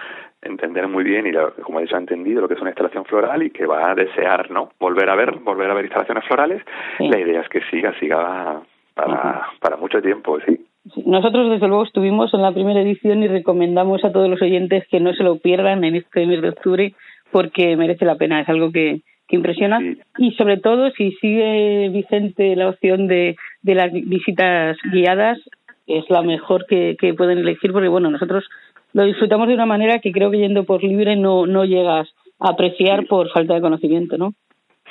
[0.42, 3.42] entender muy bien y como he dicho ha entendido lo que es una instalación floral
[3.42, 6.62] y que va a desear no volver a ver volver a ver instalaciones florales.
[6.98, 8.62] La idea es que siga siga
[8.94, 10.66] para, para mucho tiempo sí
[11.04, 15.00] nosotros, desde luego, estuvimos en la primera edición y recomendamos a todos los oyentes que
[15.00, 16.94] no se lo pierdan en este mes de octubre
[17.30, 19.78] porque merece la pena, es algo que, que impresiona.
[20.18, 25.38] Y sobre todo, si sigue vigente la opción de, de las visitas guiadas,
[25.86, 28.44] es la mejor que, que pueden elegir porque, bueno, nosotros
[28.92, 32.08] lo disfrutamos de una manera que creo que yendo por libre no, no llegas
[32.40, 34.34] a apreciar por falta de conocimiento, ¿no?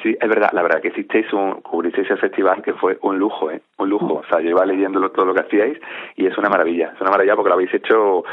[0.02, 3.52] Sí, es verdad, la verdad que hicisteis un, cubristeis el festival que fue un lujo,
[3.52, 3.60] ¿eh?
[3.78, 4.14] Un lujo.
[4.14, 5.78] O sea, yo iba leyéndolo todo lo que hacíais
[6.16, 6.94] y es una maravilla.
[6.96, 8.24] Es una maravilla porque lo habéis hecho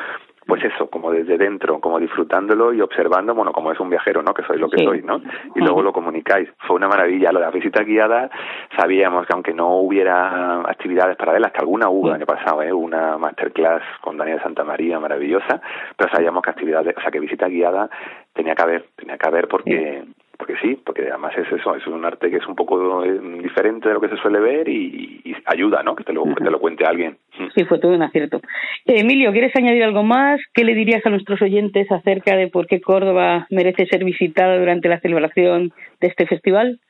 [0.46, 4.32] pues eso, como desde dentro, como disfrutándolo y observando, bueno, como es un viajero, ¿no?
[4.32, 5.20] Que sois lo que sois, ¿no?
[5.54, 6.48] Y luego lo comunicáis.
[6.66, 7.32] Fue una maravilla.
[7.32, 8.30] Lo de las visitas guiadas,
[8.76, 12.72] sabíamos que aunque no hubiera actividades paralelas, que alguna hubo el año pasado, ¿eh?
[12.72, 15.60] Una masterclass con Daniel Santa María maravillosa,
[15.96, 17.90] pero sabíamos que actividades, o sea, que visita guiada
[18.32, 20.04] tenía que haber, tenía que haber porque
[20.38, 23.88] porque sí, porque además es eso, es un arte que es un poco eh, diferente
[23.88, 25.94] de lo que se suele ver y, ayuda, ¿no?
[25.94, 27.18] Que te, lo, que te lo cuente alguien.
[27.54, 28.38] Sí, fue todo un acierto.
[28.84, 30.40] Eh, Emilio, ¿quieres añadir algo más?
[30.54, 34.88] ¿Qué le dirías a nuestros oyentes acerca de por qué Córdoba merece ser visitada durante
[34.88, 36.80] la celebración de este festival?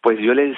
[0.00, 0.56] Pues yo les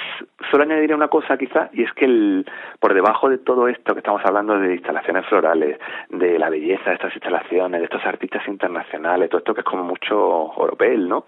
[0.51, 2.47] solo añadiría una cosa quizá, y es que el,
[2.79, 5.79] por debajo de todo esto que estamos hablando de instalaciones florales,
[6.11, 9.83] de la belleza de estas instalaciones, de estos artistas internacionales, todo esto que es como
[9.83, 11.25] mucho oropel, ¿no?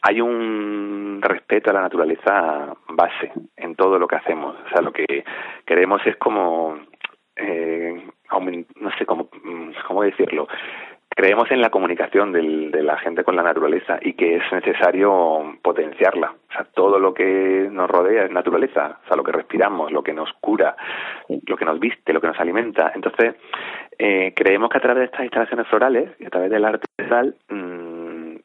[0.00, 4.56] Hay un respeto a la naturaleza base en todo lo que hacemos.
[4.66, 5.24] O sea, lo que
[5.66, 6.78] queremos es como,
[7.36, 8.02] eh,
[8.80, 9.28] no sé cómo,
[9.86, 10.48] cómo decirlo,
[11.14, 15.56] creemos en la comunicación del, de la gente con la naturaleza y que es necesario
[15.62, 16.34] potenciarla.
[16.48, 20.02] O sea, todo lo que nos rodea es naturaleza, o sea, lo que respiramos, lo
[20.02, 20.76] que nos cura,
[21.46, 22.92] lo que nos viste, lo que nos alimenta.
[22.94, 23.34] Entonces,
[23.98, 27.36] eh, creemos que a través de estas instalaciones florales y a través del arte floral
[27.48, 28.36] mmm,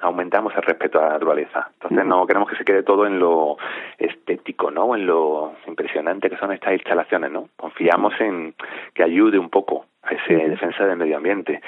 [0.00, 1.70] aumentamos el respeto a la naturaleza.
[1.74, 3.56] Entonces, no queremos que se quede todo en lo
[3.98, 4.94] estético, ¿no?
[4.94, 7.48] En lo impresionante que son estas instalaciones, ¿no?
[7.56, 8.54] Confiamos en
[8.94, 11.60] que ayude un poco a esa defensa del medio ambiente.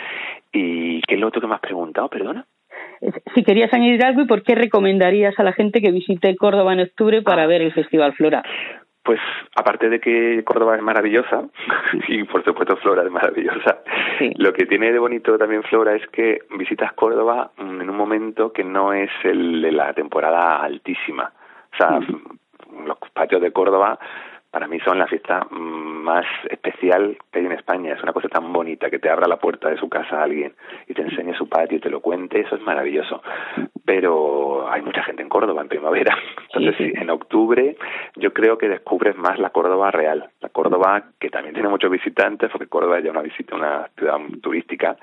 [0.53, 2.47] ¿Y qué es lo otro que me has preguntado, perdona?
[3.35, 6.81] Si querías añadir algo y por qué recomendarías a la gente que visite Córdoba en
[6.81, 8.43] octubre para ver el Festival Flora.
[9.05, 9.21] Pues
[9.57, 11.45] aparte de que Córdoba es maravillosa
[12.09, 13.79] y por supuesto Flora es maravillosa,
[14.37, 18.65] lo que tiene de bonito también Flora es que visitas Córdoba en un momento que
[18.65, 21.33] no es el de la temporada altísima.
[21.73, 22.01] O sea,
[22.85, 23.99] los patios de Córdoba
[24.59, 27.95] para mí son la fiesta más especial que hay en España.
[27.95, 30.53] Es una cosa tan bonita que te abra la puerta de su casa a alguien
[30.89, 32.41] y te enseñe su patio y te lo cuente.
[32.41, 33.23] Eso es maravilloso.
[33.85, 36.19] Pero hay mucha gente en Córdoba en primavera.
[36.53, 37.77] Entonces, en octubre
[38.17, 40.29] yo creo que descubres más la Córdoba real.
[40.41, 44.19] La Córdoba que también tiene muchos visitantes, porque Córdoba es ya una visita, una ciudad
[44.43, 44.97] turística,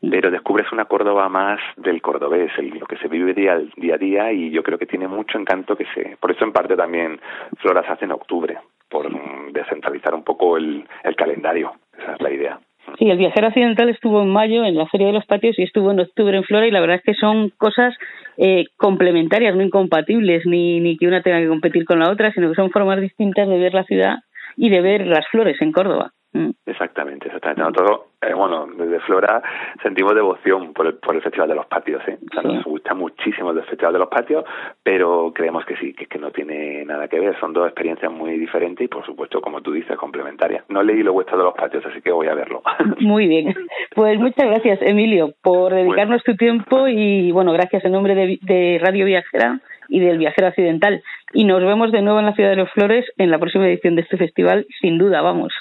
[0.00, 3.98] pero descubres una Córdoba más del cordobés, el, lo que se vive día, día a
[3.98, 6.16] día y yo creo que tiene mucho encanto que se...
[6.18, 7.20] Por eso en parte también
[7.58, 8.58] Flora se hace en octubre
[8.96, 11.72] por descentralizar un poco el, el calendario.
[11.98, 12.60] Esa es la idea.
[12.98, 15.90] Sí, el viajero occidental estuvo en mayo en la Feria de los Patios y estuvo
[15.90, 17.94] en octubre en Flora y la verdad es que son cosas
[18.38, 22.48] eh, complementarias, no incompatibles, ni, ni que una tenga que competir con la otra, sino
[22.48, 24.16] que son formas distintas de ver la ciudad
[24.56, 26.12] y de ver las flores en Córdoba.
[26.36, 26.50] Mm.
[26.66, 27.62] Exactamente, exactamente.
[27.62, 29.42] Nosotros, eh, bueno, desde Flora
[29.82, 32.18] sentimos devoción por el, por el Festival de los Patios, ¿eh?
[32.30, 34.44] O sea, nos gusta muchísimo el Festival de los Patios,
[34.82, 37.38] pero creemos que sí, que, es que no tiene nada que ver.
[37.40, 40.64] Son dos experiencias muy diferentes y, por supuesto, como tú dices, complementarias.
[40.68, 42.62] No leí lo vuestro de los patios, así que voy a verlo.
[43.00, 43.54] Muy bien.
[43.94, 48.78] Pues muchas gracias, Emilio, por dedicarnos tu tiempo y, bueno, gracias en nombre de, de
[48.82, 51.02] Radio Viajera y del Viajero Occidental.
[51.32, 53.96] Y nos vemos de nuevo en la Ciudad de los Flores en la próxima edición
[53.96, 55.52] de este festival, sin duda, vamos.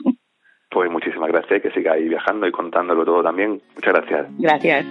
[0.76, 3.62] Pues muchísimas gracias, que sigáis viajando y contándolo todo también.
[3.76, 4.28] Muchas gracias.
[4.38, 4.86] Gracias.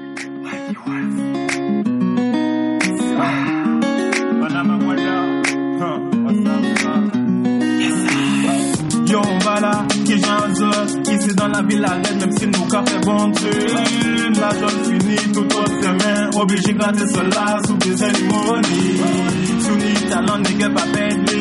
[9.04, 13.28] Yo, voilà, qui j'en Ici dans la ville à l'aide, même si nous café bon
[13.28, 13.50] Dieu.
[14.40, 16.30] La joie finie, tout autre semaine.
[16.40, 19.43] Obligé de gratter cela sous des cérémonies.
[20.08, 21.40] Talent, n'est pas perdu.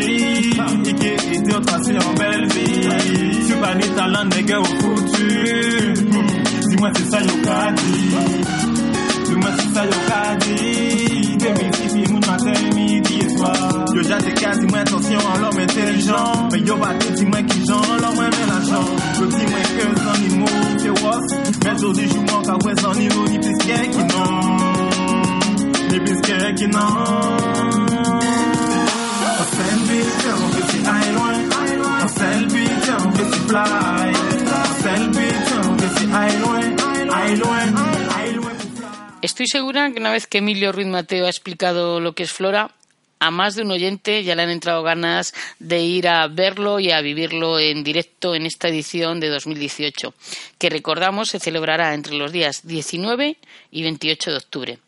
[0.85, 3.53] Et qui était tracé en belle vie.
[3.61, 5.93] Pas ni talent, n'est au foutu.
[6.69, 8.15] Dis-moi, c'est ça, yo, dit.
[9.25, 9.91] Dis-moi, c'est ça, yo,
[10.39, 11.37] dit.
[11.37, 13.85] Demi, si, moun matin, midi et soir.
[13.93, 16.49] Yo, j'ai dis-moi attention à l'homme intelligent.
[16.51, 18.85] Mais yo, pas tout, dis-moi qui j'en, l'homme aime l'argent.
[19.19, 20.45] Yo, dis-moi que sans ni mot,
[20.79, 21.63] c'est.
[21.63, 22.17] Mais aujourd'hui, je
[22.99, 24.53] ni ni pisquet qui non.
[25.91, 27.82] Ni nan An
[39.21, 42.71] Estoy segura que una vez que Emilio Ruiz Mateo ha explicado lo que es Flora,
[43.19, 46.91] a más de un oyente ya le han entrado ganas de ir a verlo y
[46.91, 50.13] a vivirlo en directo en esta edición de 2018,
[50.57, 53.37] que recordamos se celebrará entre los días 19
[53.71, 54.79] y 28 de octubre.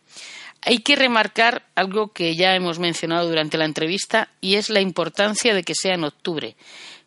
[0.63, 5.53] Hay que remarcar algo que ya hemos mencionado durante la entrevista y es la importancia
[5.53, 6.55] de que sea en octubre,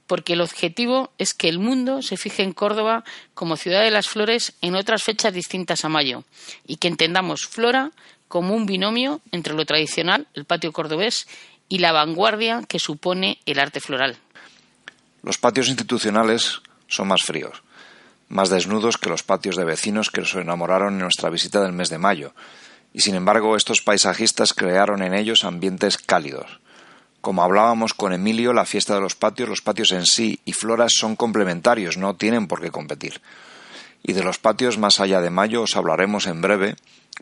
[0.09, 3.05] porque el objetivo es que el mundo se fije en Córdoba
[3.35, 6.25] como ciudad de las flores en otras fechas distintas a mayo
[6.67, 7.93] y que entendamos Flora
[8.27, 11.29] como un binomio entre lo tradicional, el patio cordobés,
[11.69, 14.17] y la vanguardia que supone el arte floral.
[15.23, 17.63] Los patios institucionales son más fríos,
[18.29, 21.91] más desnudos que los patios de vecinos que nos enamoraron en nuestra visita del mes
[21.91, 22.33] de mayo,
[22.95, 26.61] y sin embargo estos paisajistas crearon en ellos ambientes cálidos.
[27.21, 30.93] Como hablábamos con Emilio, la fiesta de los patios, los patios en sí y floras
[30.97, 33.21] son complementarios, no tienen por qué competir.
[34.03, 36.77] Y de los patios más allá de mayo os hablaremos en breve,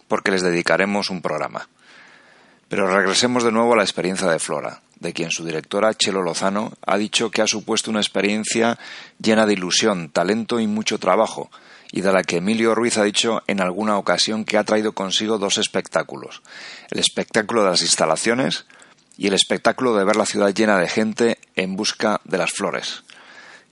[0.09, 1.68] porque les dedicaremos un programa.
[2.68, 6.72] Pero regresemos de nuevo a la experiencia de Flora, de quien su directora Chelo Lozano
[6.84, 8.78] ha dicho que ha supuesto una experiencia
[9.18, 11.51] llena de ilusión, talento y mucho trabajo,
[11.92, 15.38] y de la que Emilio Ruiz ha dicho en alguna ocasión que ha traído consigo
[15.38, 16.42] dos espectáculos,
[16.90, 18.66] el espectáculo de las instalaciones
[19.16, 23.04] y el espectáculo de ver la ciudad llena de gente en busca de las flores.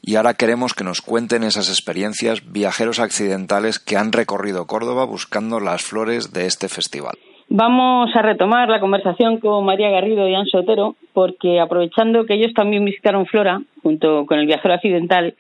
[0.02, 5.60] Y ahora queremos que nos cuenten esas experiencias viajeros accidentales que han recorrido Córdoba buscando
[5.60, 7.14] las flores de este festival.
[7.48, 12.52] Vamos a retomar la conversación con María Garrido y Anso Otero, porque aprovechando que ellos
[12.54, 15.34] también visitaron Flora, junto con el viajero accidental,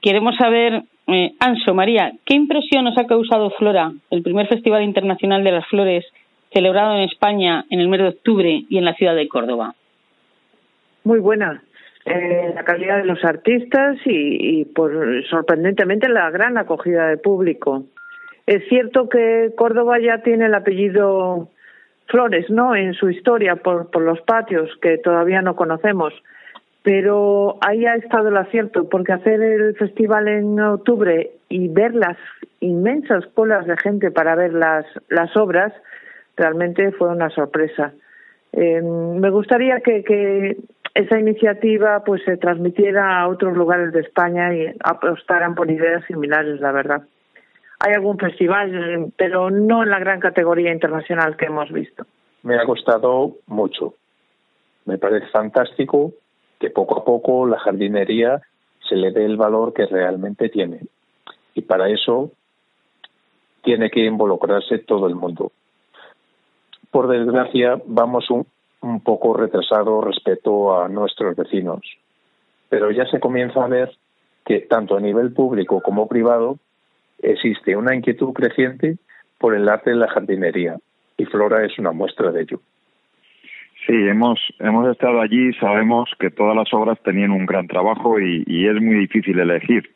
[0.00, 5.44] queremos saber, eh, Anso, María, ¿qué impresión os ha causado Flora, el primer Festival Internacional
[5.44, 6.04] de las Flores,
[6.56, 9.74] celebrado en España en el mes de octubre y en la ciudad de Córdoba?
[11.04, 11.62] Muy buena.
[12.06, 17.84] Eh, la calidad de los artistas y, y por, sorprendentemente la gran acogida de público.
[18.46, 21.50] Es cierto que Córdoba ya tiene el apellido
[22.06, 22.74] Flores, ¿no?
[22.74, 26.14] En su historia por, por los patios que todavía no conocemos.
[26.82, 32.16] Pero ahí ha estado el acierto, porque hacer el festival en octubre y ver las
[32.60, 35.72] inmensas colas de gente para ver las, las obras,
[36.36, 37.92] realmente fue una sorpresa.
[38.52, 40.56] Eh, me gustaría que, que
[40.94, 46.60] esa iniciativa pues se transmitiera a otros lugares de España y apostaran por ideas similares,
[46.60, 47.02] la verdad.
[47.80, 52.06] Hay algún festival, eh, pero no en la gran categoría internacional que hemos visto.
[52.42, 53.94] Me ha costado mucho.
[54.86, 56.12] Me parece fantástico
[56.58, 58.40] que poco a poco la jardinería
[58.88, 60.80] se le dé el valor que realmente tiene.
[61.54, 62.30] Y para eso
[63.62, 65.52] tiene que involucrarse todo el mundo.
[66.96, 71.82] Por desgracia, vamos un, poco retrasado respecto a nuestros vecinos,
[72.70, 73.90] pero ya se comienza a ver
[74.46, 76.56] que tanto a nivel público como privado
[77.18, 78.96] existe una inquietud creciente
[79.36, 80.78] por el arte de la jardinería
[81.18, 82.60] y Flora es una muestra de ello.
[83.86, 88.42] Sí, hemos, hemos estado allí, sabemos que todas las obras tenían un gran trabajo y,
[88.46, 89.90] y es muy difícil elegir.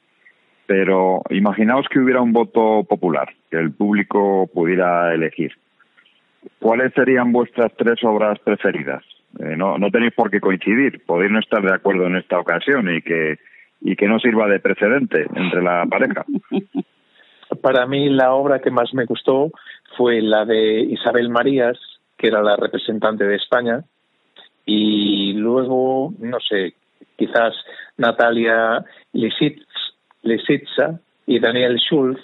[0.66, 5.52] Pero imaginaos que hubiera un voto popular, que el público pudiera elegir.
[6.58, 9.02] ¿Cuáles serían vuestras tres obras preferidas?
[9.38, 12.94] Eh, no, no tenéis por qué coincidir, podéis no estar de acuerdo en esta ocasión
[12.94, 13.38] y que,
[13.80, 16.24] y que no sirva de precedente entre la pareja.
[17.62, 19.50] Para mí la obra que más me gustó
[19.96, 21.78] fue la de Isabel Marías,
[22.16, 23.84] que era la representante de España,
[24.64, 26.74] y luego, no sé,
[27.16, 27.54] quizás
[27.96, 29.66] Natalia Lisitz,
[30.22, 32.20] Lisitza y Daniel Schulz,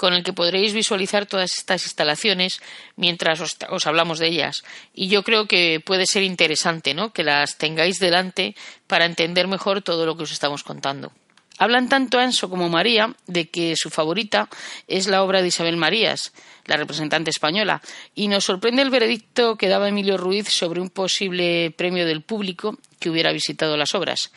[0.00, 2.62] con el que podréis visualizar todas estas instalaciones
[2.96, 3.38] mientras
[3.68, 4.64] os, hablamos de ellas.
[4.94, 7.12] Y yo creo que puede ser interesante ¿no?
[7.12, 11.12] que las tengáis delante para entender mejor todo lo que os estamos contando.
[11.58, 14.48] Hablan tanto Anso como María de que su favorita
[14.88, 16.32] es la obra de Isabel Marías,
[16.64, 17.82] la representante española,
[18.14, 22.78] y nos sorprende el veredicto que daba Emilio Ruiz sobre un posible premio del público
[22.98, 24.32] que hubiera visitado las obras.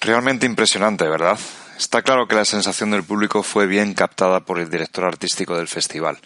[0.00, 1.38] Realmente impresionante, ¿verdad?
[1.78, 5.68] Está claro que la sensación del público fue bien captada por el director artístico del
[5.68, 6.18] festival.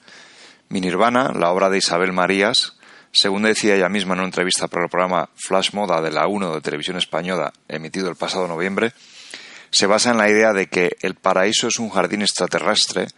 [0.69, 2.77] Mi Nirvana, la obra de Isabel Marías,
[3.11, 6.55] según decía ella misma en una entrevista para el programa Flash Moda de la 1
[6.55, 8.93] de Televisión Española, emitido el pasado noviembre,
[9.73, 13.09] se basa en la idea de que el paraíso es un jardín extraterrestre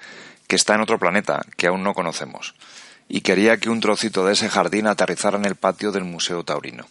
[0.47, 2.55] que está en otro planeta que aún no conocemos,
[3.09, 6.87] y quería que un trocito de ese jardín aterrizara en el patio del Museo Taurino.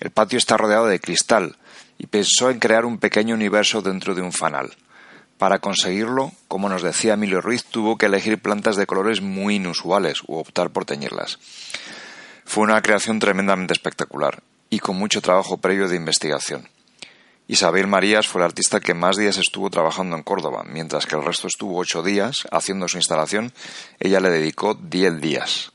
[0.00, 1.56] El patio está rodeado de cristal,
[2.00, 4.74] y pensó en crear un pequeño universo dentro de un fanal.
[5.36, 10.22] Para conseguirlo, como nos decía Emilio Ruiz, tuvo que elegir plantas de colores muy inusuales
[10.26, 11.38] u optar por teñirlas.
[12.46, 16.70] Fue una creación tremendamente espectacular y con mucho trabajo previo de investigación.
[17.48, 21.24] Isabel Marías fue la artista que más días estuvo trabajando en Córdoba, mientras que el
[21.24, 23.52] resto estuvo ocho días haciendo su instalación,
[23.98, 25.72] ella le dedicó diez días.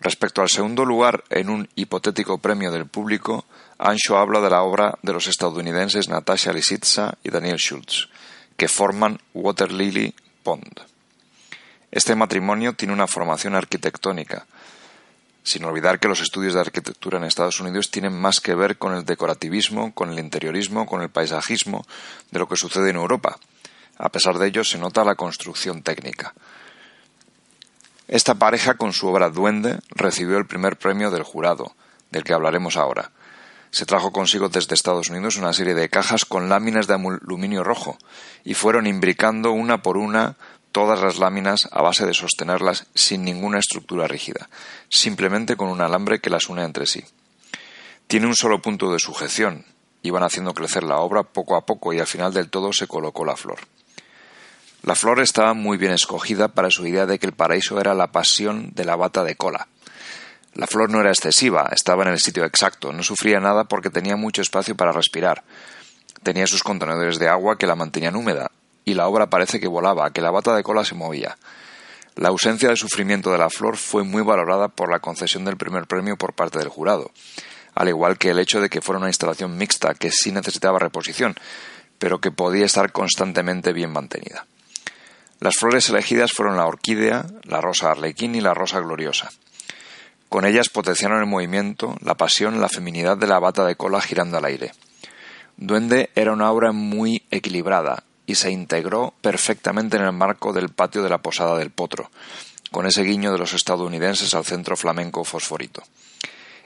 [0.00, 3.46] Respecto al segundo lugar en un hipotético premio del público,
[3.78, 8.08] Ancho habla de la obra de los estadounidenses Natasha Lisitsa y Daniel Schultz,
[8.56, 10.80] que forman Water Lily Pond.
[11.90, 14.46] Este matrimonio tiene una formación arquitectónica,
[15.42, 18.94] sin olvidar que los estudios de arquitectura en Estados Unidos tienen más que ver con
[18.94, 21.86] el decorativismo, con el interiorismo, con el paisajismo
[22.30, 23.38] de lo que sucede en Europa.
[23.98, 26.34] A pesar de ello, se nota la construcción técnica.
[28.08, 31.74] Esta pareja, con su obra Duende, recibió el primer premio del jurado,
[32.10, 33.10] del que hablaremos ahora
[33.76, 37.98] se trajo consigo desde Estados Unidos una serie de cajas con láminas de aluminio rojo
[38.42, 40.36] y fueron imbricando una por una
[40.72, 44.48] todas las láminas a base de sostenerlas sin ninguna estructura rígida,
[44.88, 47.04] simplemente con un alambre que las une entre sí.
[48.06, 49.66] Tiene un solo punto de sujeción,
[50.00, 53.26] iban haciendo crecer la obra poco a poco y al final del todo se colocó
[53.26, 53.58] la flor.
[54.86, 58.12] La flor estaba muy bien escogida para su idea de que el paraíso era la
[58.12, 59.68] pasión de la bata de cola,
[60.56, 64.16] la flor no era excesiva, estaba en el sitio exacto, no sufría nada porque tenía
[64.16, 65.44] mucho espacio para respirar.
[66.22, 68.50] Tenía sus contenedores de agua que la mantenían húmeda,
[68.82, 71.36] y la obra parece que volaba, que la bata de cola se movía.
[72.14, 75.86] La ausencia de sufrimiento de la flor fue muy valorada por la concesión del primer
[75.86, 77.10] premio por parte del jurado,
[77.74, 81.34] al igual que el hecho de que fuera una instalación mixta que sí necesitaba reposición,
[81.98, 84.46] pero que podía estar constantemente bien mantenida.
[85.40, 89.30] Las flores elegidas fueron la orquídea, la rosa arlequín y la rosa gloriosa.
[90.28, 94.38] Con ellas potenciaron el movimiento, la pasión, la feminidad de la bata de cola girando
[94.38, 94.72] al aire.
[95.56, 101.02] Duende era una obra muy equilibrada y se integró perfectamente en el marco del patio
[101.02, 102.10] de la Posada del Potro,
[102.72, 105.82] con ese guiño de los estadounidenses al centro flamenco fosforito.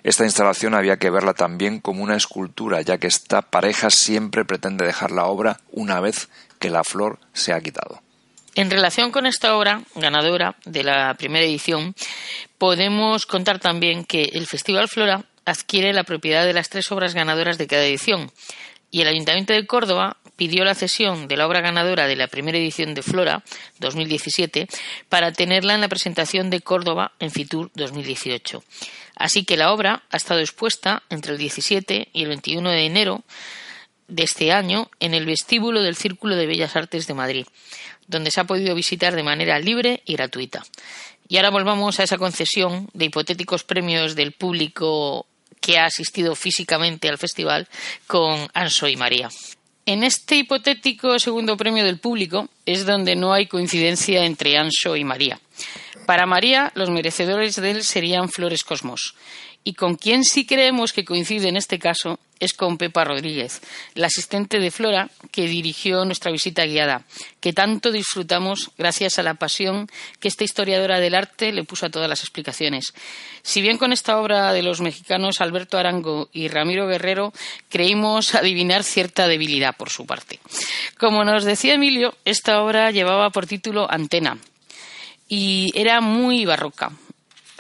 [0.03, 4.87] Esta instalación había que verla también como una escultura, ya que esta pareja siempre pretende
[4.87, 8.01] dejar la obra una vez que la flor se ha quitado.
[8.57, 11.95] En relación con esta obra ganadora de la primera edición,
[12.59, 17.59] podemos contar también que el Festival Flora adquiere la propiedad de las tres obras ganadoras
[17.59, 18.31] de cada edición
[18.91, 22.59] y el Ayuntamiento de Córdoba pidió la cesión de la obra ganadora de la primera
[22.59, 23.45] edición de Flora
[23.79, 24.67] 2017
[25.09, 28.65] para tenerla en la presentación de Córdoba en Fitur 2018.
[29.15, 33.23] Así que la obra ha estado expuesta entre el 17 y el 21 de enero
[34.09, 37.47] de este año en el vestíbulo del Círculo de Bellas Artes de Madrid
[38.11, 40.63] donde se ha podido visitar de manera libre y gratuita.
[41.29, 45.27] Y ahora volvamos a esa concesión de hipotéticos premios del público
[45.61, 47.69] que ha asistido físicamente al festival
[48.07, 49.29] con Anso y María.
[49.87, 55.05] En este hipotético segundo premio del público es donde no hay coincidencia entre Anso y
[55.05, 55.41] María.
[56.07, 59.15] Para María, los merecedores de él serían Flores Cosmos.
[59.63, 63.61] Y con quien sí creemos que coincide en este caso es con Pepa Rodríguez,
[63.95, 67.05] la asistente de Flora que dirigió nuestra visita guiada,
[67.41, 69.89] que tanto disfrutamos gracias a la pasión
[70.19, 72.93] que esta historiadora del arte le puso a todas las explicaciones.
[73.43, 77.33] Si bien con esta obra de los mexicanos Alberto Arango y Ramiro Guerrero
[77.69, 80.41] creímos adivinar cierta debilidad por su parte.
[80.99, 84.39] Como nos decía Emilio, esta obra llevaba por título Antena
[85.29, 86.91] y era muy barroca,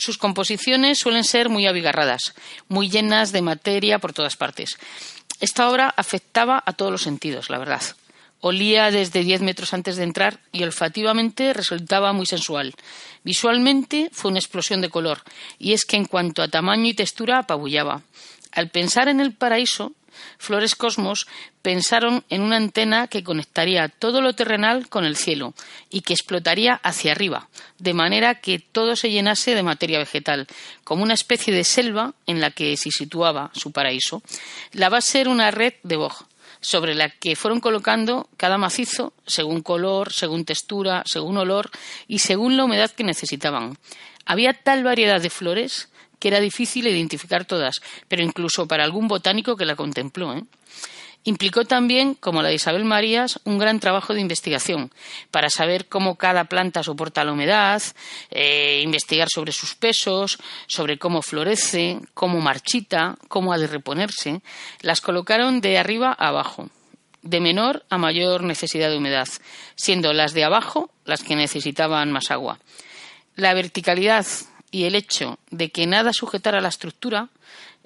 [0.00, 2.34] Sus composiciones suelen ser muy abigarradas,
[2.68, 4.78] muy llenas de materia por todas partes.
[5.40, 7.82] Esta obra afectaba a todos los sentidos, la verdad.
[8.40, 12.74] Olía desde diez metros antes de entrar y olfativamente resultaba muy sensual.
[13.24, 15.20] Visualmente fue una explosión de color,
[15.58, 18.00] y es que en cuanto a tamaño y textura apabullaba.
[18.52, 19.92] Al pensar en el paraíso,
[20.38, 21.26] Flores Cosmos
[21.62, 25.54] pensaron en una antena que conectaría todo lo terrenal con el cielo
[25.90, 27.48] y que explotaría hacia arriba,
[27.78, 30.46] de manera que todo se llenase de materia vegetal,
[30.84, 34.22] como una especie de selva en la que se situaba su paraíso.
[34.72, 36.24] La va a ser una red de boj,
[36.60, 41.70] sobre la que fueron colocando cada macizo según color, según textura, según olor
[42.06, 43.78] y según la humedad que necesitaban.
[44.26, 45.88] Había tal variedad de flores
[46.20, 50.34] que era difícil identificar todas, pero incluso para algún botánico que la contempló.
[50.34, 50.44] ¿eh?
[51.24, 54.90] Implicó también, como la de Isabel Marías, un gran trabajo de investigación
[55.30, 57.82] para saber cómo cada planta soporta la humedad,
[58.30, 64.40] eh, investigar sobre sus pesos, sobre cómo florece, cómo marchita, cómo ha de reponerse.
[64.80, 66.70] Las colocaron de arriba a abajo,
[67.20, 69.28] de menor a mayor necesidad de humedad,
[69.74, 72.58] siendo las de abajo las que necesitaban más agua.
[73.36, 74.26] La verticalidad
[74.70, 77.28] y el hecho de que nada sujetara la estructura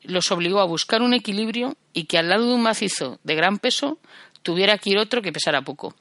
[0.03, 3.59] los obligó a buscar un equilibrio y que al lado de un macizo de gran
[3.59, 3.99] peso
[4.43, 5.95] tuviera que ir otro que pesara poco.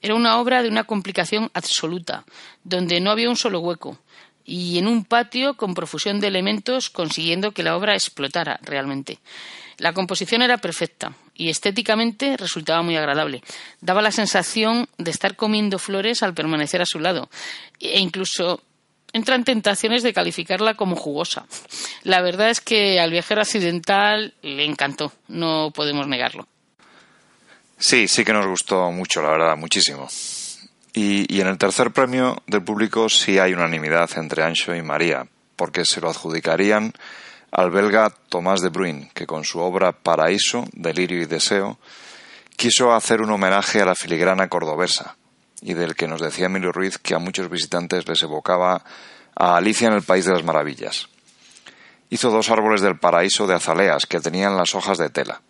[0.00, 2.24] Era una obra de una complicación absoluta,
[2.62, 3.98] donde no había un solo hueco,
[4.44, 9.18] y en un patio con profusión de elementos consiguiendo que la obra explotara realmente.
[9.76, 13.42] La composición era perfecta y estéticamente resultaba muy agradable.
[13.80, 17.28] Daba la sensación de estar comiendo flores al permanecer a su lado
[17.78, 18.62] e incluso
[19.12, 21.46] entran tentaciones de calificarla como jugosa.
[22.02, 26.46] La verdad es que al viajero accidental le encantó, no podemos negarlo.
[27.78, 30.08] Sí, sí que nos gustó mucho, la verdad, muchísimo.
[30.92, 35.26] Y, y en el tercer premio del público sí hay unanimidad entre Ancho y María,
[35.54, 36.92] porque se lo adjudicarían
[37.50, 41.78] al belga Tomás de Bruin, que con su obra Paraíso, Delirio y Deseo,
[42.56, 45.16] quiso hacer un homenaje a la filigrana cordobesa,
[45.62, 48.84] y del que nos decía Emilio Ruiz que a muchos visitantes les evocaba
[49.34, 51.08] a Alicia en el País de las Maravillas.
[52.10, 55.42] Hizo dos árboles del paraíso de azaleas que tenían las hojas de tela.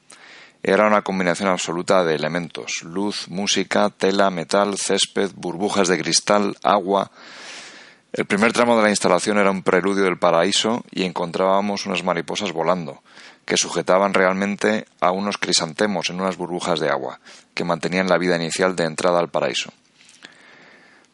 [0.63, 7.13] Era una combinación absoluta de elementos luz, música, tela, metal, césped, burbujas de cristal, agua.
[8.13, 12.53] El primer tramo de la instalación era un preludio del paraíso y encontrábamos unas mariposas
[12.53, 13.03] volando,
[13.45, 17.21] que sujetaban realmente a unos crisantemos en unas burbujas de agua,
[17.55, 19.73] que mantenían la vida inicial de entrada al paraíso.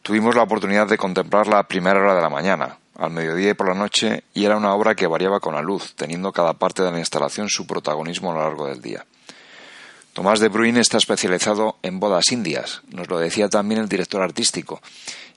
[0.05, 3.69] Tuvimos la oportunidad de contemplarla a primera hora de la mañana, al mediodía y por
[3.69, 6.91] la noche, y era una obra que variaba con la luz, teniendo cada parte de
[6.91, 9.03] la instalación su protagonismo a lo largo del día.
[10.13, 14.79] Tomás de Bruin está especializado en bodas indias, nos lo decía también el director artístico,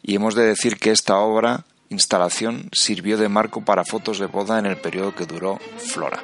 [0.02, 4.58] y hemos de decir que esta obra, instalación, sirvió de marco para fotos de boda
[4.58, 6.22] en el periodo que duró Flora.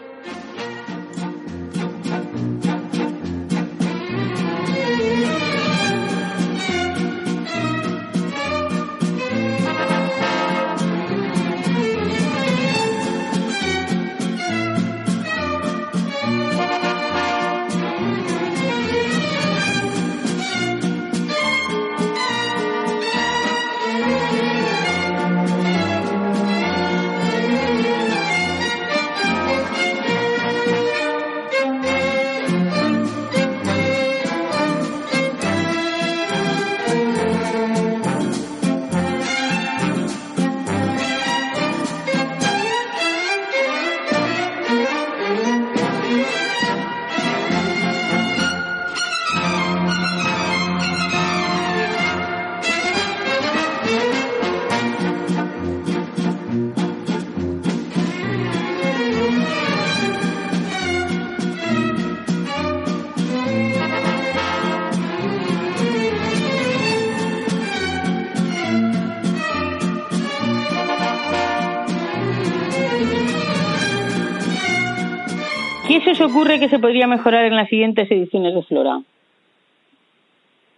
[76.14, 79.00] Se ocurre que se podría mejorar en las siguientes ediciones de Flora?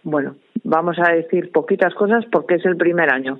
[0.03, 3.39] Bueno, vamos a decir poquitas cosas porque es el primer año.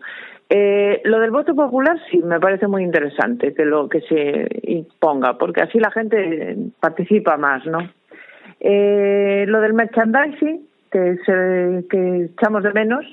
[0.49, 5.37] Eh, lo del voto popular sí me parece muy interesante que lo que se imponga,
[5.37, 7.79] porque así la gente participa más, ¿no?
[8.59, 13.05] Eh, lo del merchandising que, se, que echamos de menos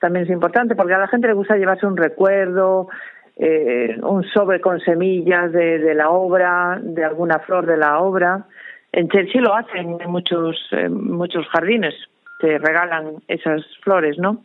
[0.00, 2.88] también es importante porque a la gente le gusta llevarse un recuerdo,
[3.36, 8.44] eh, un sobre con semillas de, la obra, de alguna flor de la obra.
[8.92, 10.56] En Chelsea lo hacen en muchos,
[10.90, 11.94] muchos jardines,
[12.40, 14.42] se regalan esas flores, ¿no?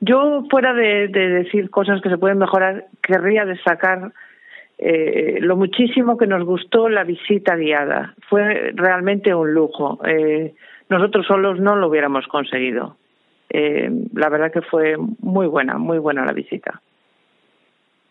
[0.00, 4.12] Yo, fuera de, de decir cosas que se pueden mejorar, querría destacar
[4.84, 8.16] eh, lo muchísimo que nos gustó la visita guiada.
[8.28, 10.00] Fue realmente un lujo.
[10.04, 10.54] Eh,
[10.88, 12.96] nosotros solos no lo hubiéramos conseguido.
[13.48, 16.80] Eh, la verdad que fue muy buena, muy buena la visita.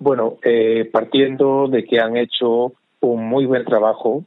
[0.02, 4.24] Bueno, eh, partiendo de que han hecho un muy buen trabajo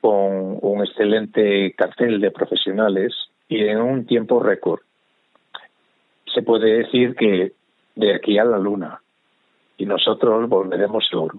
[0.00, 3.12] con un excelente cartel de profesionales
[3.48, 4.78] y en un tiempo récord.
[6.32, 7.50] Se puede decir que
[7.96, 9.00] de aquí a la luna
[9.76, 11.38] y nosotros volveremos seguro.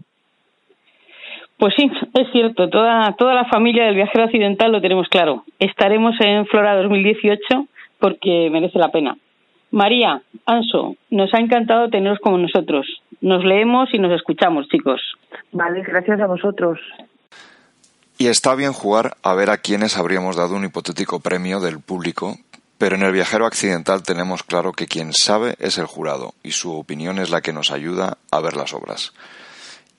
[1.58, 5.46] Pues sí, es cierto, toda, toda la familia del viajero occidental lo tenemos claro.
[5.58, 7.40] Estaremos en Flora 2018
[7.98, 9.16] porque merece la pena.
[9.72, 12.86] María, Anso, nos ha encantado teneros como nosotros.
[13.22, 15.02] Nos leemos y nos escuchamos, chicos.
[15.52, 16.80] Vale, gracias a vosotros.
[18.18, 22.38] Y está bien jugar a ver a quienes habríamos dado un hipotético premio del público,
[22.78, 26.76] pero en el viajero accidental tenemos claro que quien sabe es el jurado y su
[26.76, 29.14] opinión es la que nos ayuda a ver las obras.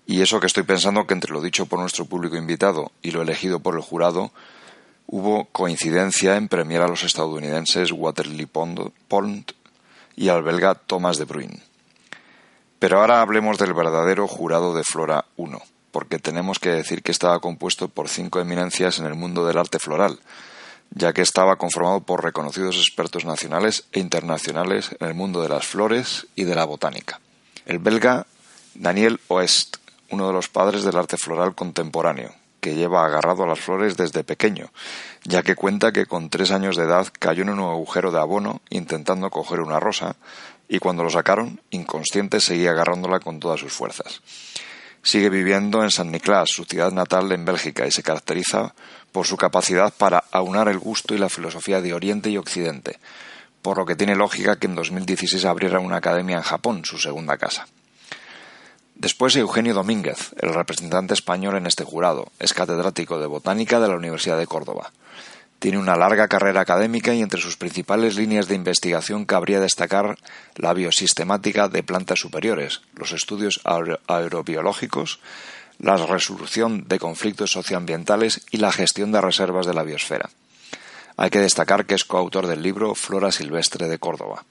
[0.07, 3.23] Y eso que estoy pensando que entre lo dicho por nuestro público invitado y lo
[3.23, 4.33] elegido por el jurado,
[5.07, 9.53] hubo coincidencia en premiar a los estadounidenses Waterley Pond
[10.17, 11.68] y al belga Thomas de Bruyn.
[12.79, 15.61] Pero ahora hablemos del verdadero jurado de Flora 1
[15.91, 19.79] porque tenemos que decir que estaba compuesto por cinco eminencias en el mundo del arte
[19.79, 20.19] floral,
[20.91, 25.67] ya que estaba conformado por reconocidos expertos nacionales e internacionales en el mundo de las
[25.67, 27.21] flores y de la botánica.
[27.67, 28.27] El belga
[28.75, 29.79] Daniel Oest,
[30.11, 34.25] uno de los padres del arte floral contemporáneo, que lleva agarrado a las flores desde
[34.25, 34.71] pequeño,
[35.25, 38.61] ya que cuenta que con tres años de edad cayó en un agujero de abono
[38.71, 40.17] intentando coger una rosa,
[40.69, 44.21] y cuando lo sacaron, inconsciente seguía agarrándola con todas sus fuerzas.
[45.03, 48.75] Sigue viviendo en San Nicolás, su ciudad natal en Bélgica, y se caracteriza
[49.13, 52.99] por su capacidad para aunar el gusto y la filosofía de Oriente y Occidente,
[53.63, 57.39] por lo que tiene lógica que en 2016 abriera una academia en Japón, su segunda
[57.39, 57.67] casa.
[58.95, 63.95] Después Eugenio Domínguez, el representante español en este jurado, es catedrático de botánica de la
[63.95, 64.91] Universidad de Córdoba.
[65.59, 70.17] Tiene una larga carrera académica y entre sus principales líneas de investigación cabría destacar
[70.55, 73.61] la biosistemática de plantas superiores, los estudios
[74.07, 75.19] aerobiológicos,
[75.81, 80.31] la resolución de conflictos socioambientales y la gestión de reservas de la biosfera.
[81.17, 84.45] Hay que destacar que es coautor del libro Flora Silvestre de Córdoba.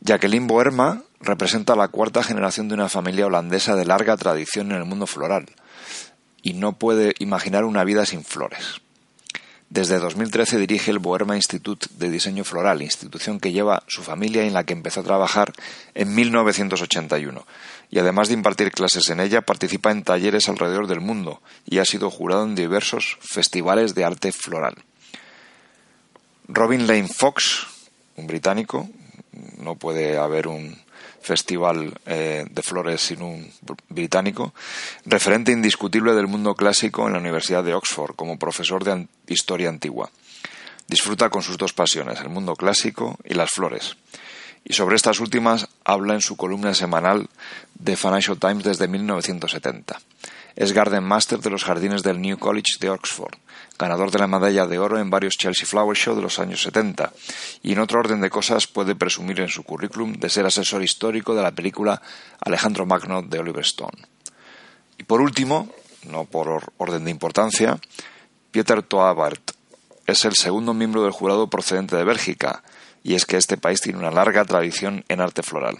[0.00, 4.84] Jacqueline Boerma representa la cuarta generación de una familia holandesa de larga tradición en el
[4.84, 5.46] mundo floral
[6.42, 8.81] y no puede imaginar una vida sin flores.
[9.72, 14.48] Desde 2013 dirige el Boerma Institute de Diseño Floral, institución que lleva su familia y
[14.48, 15.54] en la que empezó a trabajar
[15.94, 17.46] en 1981.
[17.90, 21.86] Y además de impartir clases en ella, participa en talleres alrededor del mundo y ha
[21.86, 24.74] sido jurado en diversos festivales de arte floral.
[26.48, 27.66] Robin Lane Fox,
[28.16, 28.90] un británico,
[29.56, 30.76] no puede haber un
[31.22, 33.50] festival eh, de flores sin un
[33.88, 34.52] británico,
[35.06, 40.10] referente indiscutible del mundo clásico en la Universidad de Oxford como profesor de historia antigua.
[40.88, 43.96] Disfruta con sus dos pasiones, el mundo clásico y las flores.
[44.64, 47.28] Y sobre estas últimas habla en su columna semanal
[47.74, 50.00] de Financial Times desde 1970.
[50.54, 53.34] Es Garden Master de los jardines del New College de Oxford,
[53.78, 57.12] ganador de la medalla de oro en varios Chelsea Flower Show de los años 70,
[57.62, 61.34] y en otro orden de cosas puede presumir en su currículum de ser asesor histórico
[61.34, 62.00] de la película
[62.40, 64.06] Alejandro Magno de Oliver Stone.
[64.98, 65.70] Y por último,
[66.04, 67.78] no por orden de importancia,
[68.50, 69.52] Pieter Toabart
[70.06, 72.62] es el segundo miembro del jurado procedente de Bélgica,
[73.02, 75.78] y es que este país tiene una larga tradición en arte floral.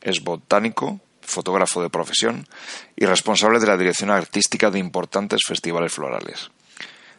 [0.00, 2.46] Es botánico, fotógrafo de profesión
[2.96, 6.50] y responsable de la dirección artística de importantes festivales florales.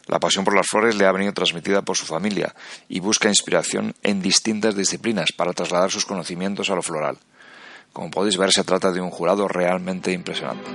[0.06, 2.54] La pasión por las flores le ha venido transmitida por su familia
[2.88, 7.18] y busca inspiración en distintas disciplinas para trasladar sus conocimientos a lo floral.
[7.92, 10.68] Como podéis ver, se trata de un jurado realmente impresionante.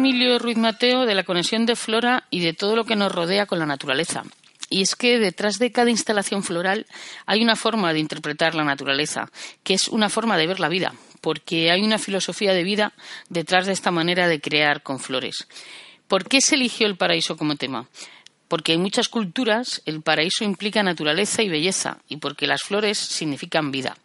[0.00, 3.44] Emilio Ruiz Mateo de la conexión de flora y de todo lo que nos rodea
[3.44, 4.24] con la naturaleza.
[4.70, 6.86] Y es que detrás de cada instalación floral
[7.26, 9.30] hay una forma de interpretar la naturaleza,
[9.62, 12.94] que es una forma de ver la vida, porque hay una filosofía de vida
[13.28, 15.46] detrás de esta manera de crear con flores.
[16.08, 17.86] ¿Por qué se eligió el paraíso como tema?
[18.48, 23.70] Porque en muchas culturas el paraíso implica naturaleza y belleza, y porque las flores significan
[23.70, 23.98] vida.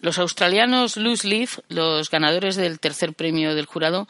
[0.00, 4.06] Los australianos Loose Leaf, los ganadores del tercer premio del jurado,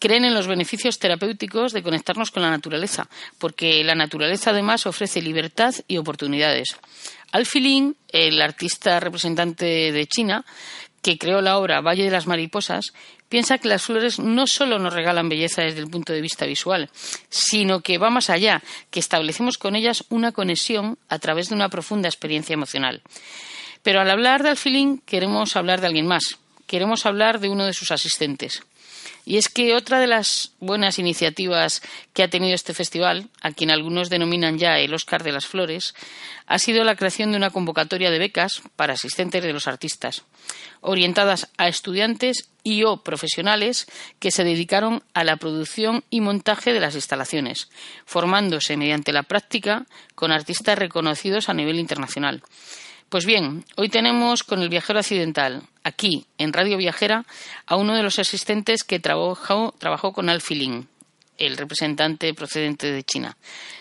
[0.00, 5.22] creen en los beneficios terapéuticos de conectarnos con la naturaleza, porque la naturaleza además ofrece
[5.22, 6.76] libertad y oportunidades.
[7.30, 10.44] Alfie Lin, el artista representante de China,
[11.02, 12.92] que creó la obra Valle de las Mariposas,
[13.28, 16.90] piensa que las flores no solo nos regalan belleza desde el punto de vista visual,
[17.28, 21.68] sino que va más allá, que establecemos con ellas una conexión a través de una
[21.68, 23.02] profunda experiencia emocional.
[23.82, 27.72] Pero al hablar de Alfilín queremos hablar de alguien más, queremos hablar de uno de
[27.72, 28.62] sus asistentes.
[29.24, 33.70] Y es que otra de las buenas iniciativas que ha tenido este festival, a quien
[33.70, 35.94] algunos denominan ya el Oscar de las Flores,
[36.46, 40.24] ha sido la creación de una convocatoria de becas para asistentes de los artistas,
[40.80, 43.86] orientadas a estudiantes y o profesionales
[44.18, 47.70] que se dedicaron a la producción y montaje de las instalaciones,
[48.04, 52.42] formándose mediante la práctica con artistas reconocidos a nivel internacional.
[53.10, 57.24] Pues bien, hoy tenemos con el viajero accidental, aquí en Radio Viajera,
[57.66, 59.74] a uno de los asistentes que trabajó,
[60.14, 60.86] con Alfilín,
[61.36, 63.36] el representante procedente de China.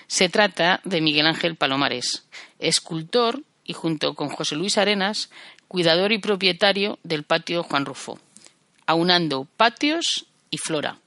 [0.07, 2.25] Se trata de Miguel Ángel Palomares,
[2.57, 5.29] escultor y junto con José Luis Arenas,
[5.67, 8.17] cuidador y propietario del patio Juan Rufo,
[8.87, 10.97] aunando patios y flora.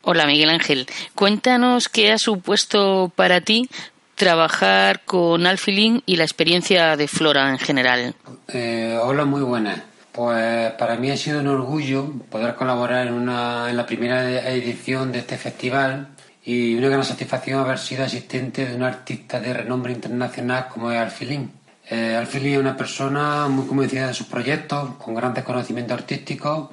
[0.00, 3.68] Hola Miguel Ángel, cuéntanos qué ha supuesto para ti
[4.14, 8.14] trabajar con Alfilín y la experiencia de Flora en general.
[8.48, 9.80] Eh, hola, muy buenas.
[10.12, 15.10] Pues para mí ha sido un orgullo poder colaborar en, una, en la primera edición
[15.10, 16.08] de este festival
[16.44, 20.98] y una gran satisfacción haber sido asistente de un artista de renombre internacional como es
[20.98, 21.50] Alfilín.
[21.88, 26.68] Eh, Alfilín es una persona muy convencida de sus proyectos, con grandes conocimientos artísticos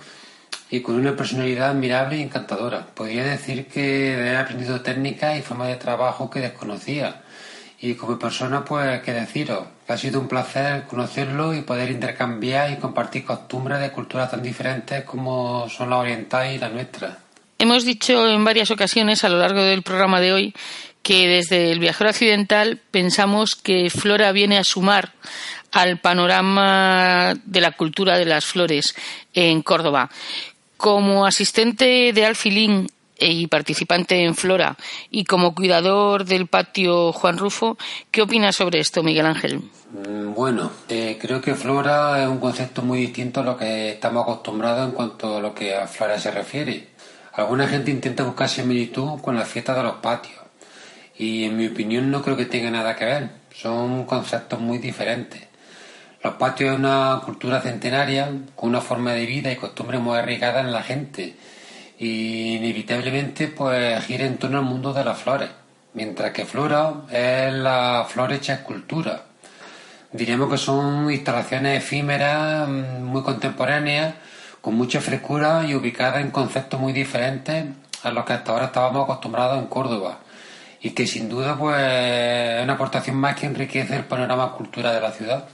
[0.70, 2.86] y con una personalidad admirable y encantadora.
[2.94, 7.22] Podría decir que he aprendido técnicas y formas de trabajo que desconocía
[7.82, 12.78] y como persona, pues, qué deciros, ha sido un placer conocerlo y poder intercambiar y
[12.78, 17.20] compartir costumbres de culturas tan diferentes como son la oriental y la nuestra.
[17.58, 20.54] Hemos dicho en varias ocasiones a lo largo del programa de hoy
[21.02, 25.14] que desde el viajero accidental pensamos que Flora viene a sumar
[25.72, 28.96] al panorama de la cultura de las flores
[29.34, 30.10] en Córdoba.
[30.78, 32.88] Como asistente de Alfilín
[33.20, 34.78] y participante en Flora
[35.10, 37.78] y como cuidador del patio Juan Rufo,
[38.12, 39.62] ¿qué opinas sobre esto, Miguel Ángel?
[39.92, 44.24] Mm, bueno, eh, creo que Flora es un concepto muy distinto a lo que estamos
[44.24, 46.90] acostumbrados en cuanto a lo que a Flora se refiere.
[47.34, 50.40] Alguna gente intenta buscar similitud con la fiesta de los patios
[51.18, 53.30] y en mi opinión no creo que tenga nada que ver.
[53.54, 55.50] Son conceptos muy diferentes.
[56.24, 60.66] Los patios es una cultura centenaria con una forma de vida y costumbres muy arraigadas
[60.66, 61.36] en la gente
[62.00, 65.50] y inevitablemente pues gira en torno al mundo de las flores,
[65.94, 69.24] mientras que Flora es la flor hecha escultura.
[70.12, 74.16] Diríamos que son instalaciones efímeras, mm, muy contemporáneas,
[74.62, 77.66] con mucha frescura y ubicadas en conceptos muy diferentes
[78.04, 80.20] a los que hasta ahora estábamos acostumbrados en Córdoba
[80.82, 85.02] y que sin duda pues es una aportación más que enriquece el panorama cultural de
[85.02, 85.46] la ciudad.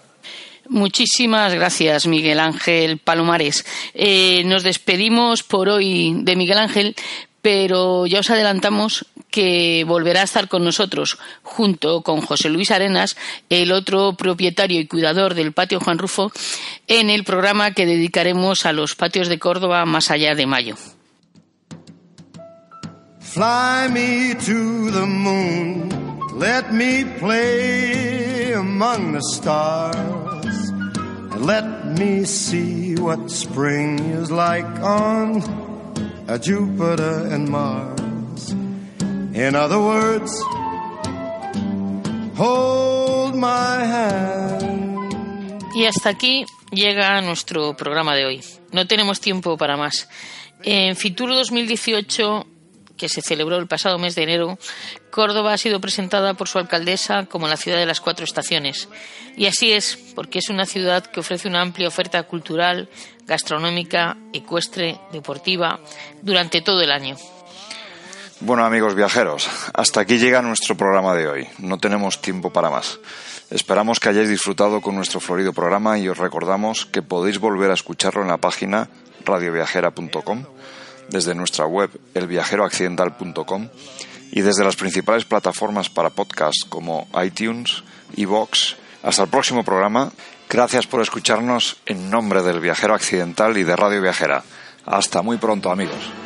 [0.67, 3.65] Muchísimas gracias, Miguel Ángel Palomares.
[3.93, 6.95] Eh, nos despedimos por hoy de Miguel Ángel,
[7.41, 13.15] pero ya os adelantamos que volverá a estar con nosotros junto con José Luis Arenas,
[13.49, 16.31] el otro propietario y cuidador del patio Juan Rufo,
[16.87, 20.75] en el programa que dedicaremos a los patios de Córdoba más allá de mayo.
[23.19, 25.89] Fly me to the moon,
[26.39, 30.34] let me play among the stars.
[31.39, 35.41] Let me see what spring is like on
[36.41, 38.51] Jupiter and Mars.
[39.33, 40.31] In other words,
[42.35, 45.15] hold my hand.
[45.75, 48.41] Y hasta aquí llega nuestro programa de hoy.
[48.71, 50.07] No tenemos tiempo para más.
[50.63, 52.47] En Fitur 2018
[52.97, 54.57] que se celebró el pasado mes de enero,
[55.11, 58.89] Córdoba ha sido presentada por su alcaldesa como la ciudad de las cuatro estaciones.
[59.35, 62.89] Y así es, porque es una ciudad que ofrece una amplia oferta cultural,
[63.25, 65.79] gastronómica, ecuestre, deportiva,
[66.21, 67.15] durante todo el año.
[68.41, 71.47] Bueno, amigos viajeros, hasta aquí llega nuestro programa de hoy.
[71.57, 72.99] No tenemos tiempo para más.
[73.49, 77.75] Esperamos que hayáis disfrutado con nuestro florido programa y os recordamos que podéis volver a
[77.75, 78.89] escucharlo en la página
[79.23, 80.45] radioviajera.com
[81.09, 83.69] desde nuestra web elviajeroaccidental.com
[84.31, 87.83] y desde las principales plataformas para podcast como iTunes,
[88.15, 88.75] iVoox.
[89.03, 90.11] Hasta el próximo programa.
[90.49, 94.43] Gracias por escucharnos en nombre del Viajero Accidental y de Radio Viajera.
[94.85, 96.24] Hasta muy pronto, amigos.